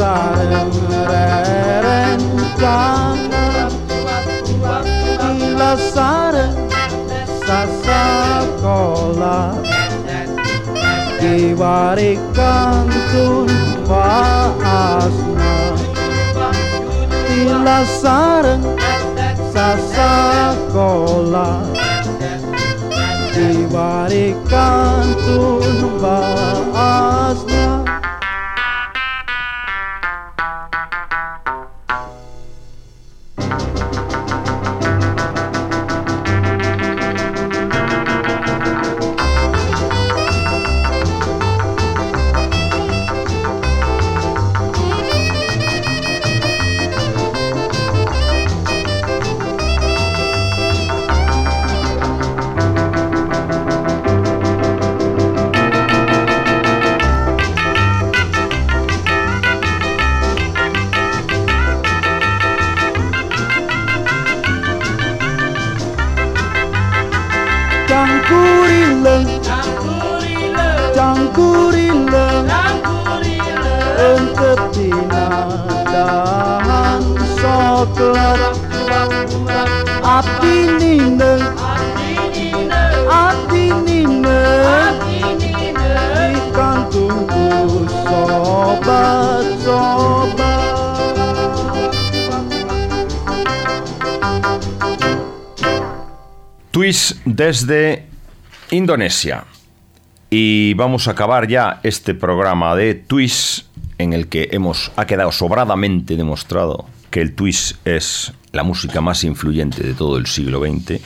sarereren 0.04 1.64
Ila 5.34 5.72
sare 5.93 6.45
sasakola 7.47 9.38
Diwarikan 11.22 12.88
tumpa 13.12 14.12
asma 14.76 15.56
Ila 17.39 17.80
sare 18.01 18.56
sasakola 19.56 21.47
Diwarikan 23.36 25.06
tumpa 25.24 26.20
Desde 97.26 98.06
Indonesia. 98.70 99.46
Y 100.30 100.76
vamos 100.76 101.08
a 101.08 101.12
acabar 101.12 101.48
ya 101.48 101.80
este 101.82 102.14
programa 102.14 102.76
de 102.76 102.94
Twist 102.94 103.66
en 103.98 104.14
el 104.14 104.28
que 104.28 104.50
hemos 104.52 104.91
ha 104.96 105.06
quedado 105.06 105.32
sobradamente 105.32 106.16
demostrado 106.16 106.86
que 107.10 107.22
el 107.22 107.34
twist 107.34 107.86
es 107.88 108.34
la 108.52 108.64
música 108.64 109.02
más 109.02 109.24
influyente 109.24 109.82
de 109.82 109.94
todo 109.94 110.18
el 110.18 110.28
siglo 110.28 110.60
XX, 110.60 111.00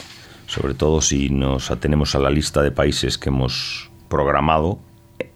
sobre 0.45 0.73
todo 0.73 1.01
si 1.01 1.29
nos 1.29 1.71
atenemos 1.71 2.15
a 2.15 2.19
la 2.19 2.29
lista 2.29 2.61
de 2.61 2.71
países 2.71 3.17
que 3.17 3.29
hemos 3.29 3.89
programado 4.09 4.79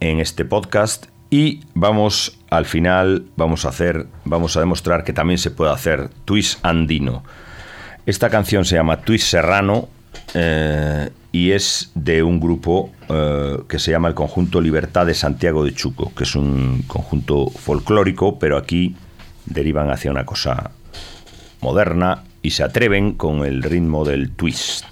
en 0.00 0.20
este 0.20 0.44
podcast 0.44 1.06
y 1.30 1.60
vamos 1.74 2.38
al 2.50 2.66
final 2.66 3.24
vamos 3.36 3.64
a 3.64 3.70
hacer 3.70 4.06
vamos 4.24 4.56
a 4.56 4.60
demostrar 4.60 5.04
que 5.04 5.14
también 5.14 5.38
se 5.38 5.50
puede 5.50 5.72
hacer 5.72 6.10
twist 6.26 6.62
andino. 6.62 7.22
Esta 8.04 8.28
canción 8.28 8.64
se 8.66 8.74
llama 8.74 8.98
Twist 8.98 9.28
Serrano 9.28 9.88
eh, 10.34 11.10
y 11.30 11.52
es 11.52 11.90
de 11.94 12.22
un 12.22 12.40
grupo 12.40 12.90
eh, 13.08 13.58
que 13.68 13.78
se 13.78 13.90
llama 13.90 14.08
el 14.08 14.14
Conjunto 14.14 14.60
Libertad 14.60 15.06
de 15.06 15.14
Santiago 15.14 15.64
de 15.64 15.74
Chuco, 15.74 16.12
que 16.14 16.24
es 16.24 16.34
un 16.34 16.84
conjunto 16.86 17.48
folclórico, 17.48 18.38
pero 18.38 18.56
aquí 18.56 18.94
derivan 19.46 19.90
hacia 19.90 20.10
una 20.10 20.24
cosa 20.24 20.70
moderna 21.60 22.24
y 22.42 22.50
se 22.50 22.62
atreven 22.62 23.12
con 23.12 23.44
el 23.44 23.62
ritmo 23.62 24.04
del 24.04 24.32
twist. 24.32 24.84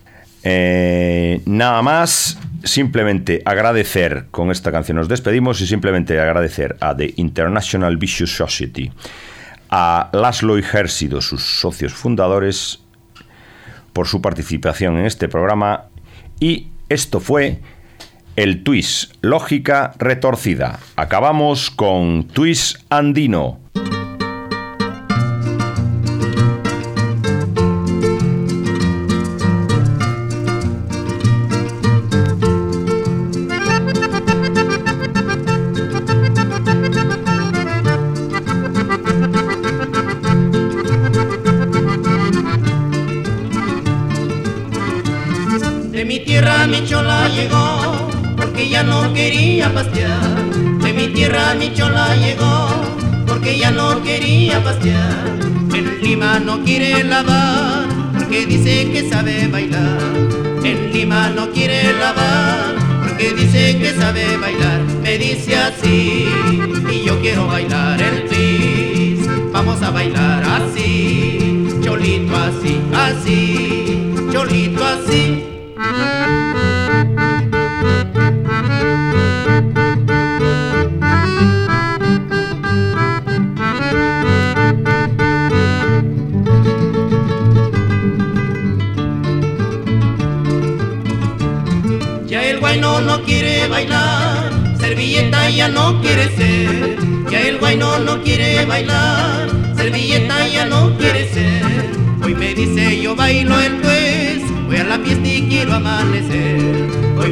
Eh, 0.43 1.43
nada 1.45 1.83
más, 1.83 2.39
simplemente 2.65 3.43
agradecer, 3.45 4.27
con 4.31 4.51
esta 4.51 4.73
canción 4.73 4.97
nos 4.97 5.09
despedimos 5.09 5.61
y 5.61 5.67
simplemente 5.67 6.19
agradecer 6.19 6.77
a 6.81 6.97
The 6.97 7.15
International 7.17 7.97
Vicious 7.97 8.35
Society, 8.35 8.91
a 9.69 10.09
Laszlo 10.13 10.59
y 10.59 10.63
sus 11.21 11.61
socios 11.61 11.93
fundadores, 11.93 12.81
por 13.93 14.07
su 14.07 14.21
participación 14.21 14.99
en 14.99 15.07
este 15.07 15.29
programa 15.29 15.85
y 16.41 16.69
esto 16.89 17.21
fue 17.21 17.61
el 18.37 18.65
Twist, 18.65 19.15
lógica 19.21 19.93
retorcida. 19.99 20.81
Acabamos 20.97 21.71
con 21.71 22.27
Twist 22.27 22.79
andino. 22.89 23.60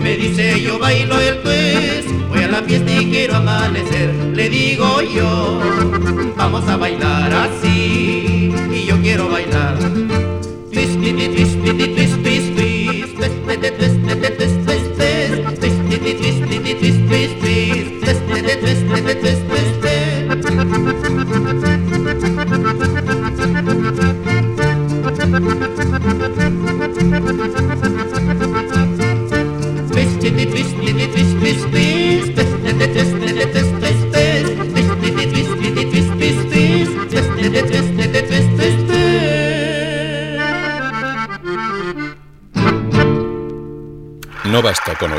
Me 0.03 0.17
dice 0.17 0.61
yo 0.63 0.79
bailo 0.79 1.21
el 1.21 1.39
pues, 1.39 2.07
voy 2.29 2.43
a 2.43 2.49
la 2.49 2.63
fiesta 2.63 2.91
y 2.91 3.11
quiero 3.11 3.37
amanecer. 3.37 4.15
Le 4.35 4.49
digo 4.49 5.03
yo, 5.03 5.61
vamos 6.37 6.67
a 6.69 6.77
bailar 6.77 7.33
así, 7.33 8.53
y 8.73 8.87
yo 8.87 9.01
quiero 9.01 9.29
bailar. 9.29 9.48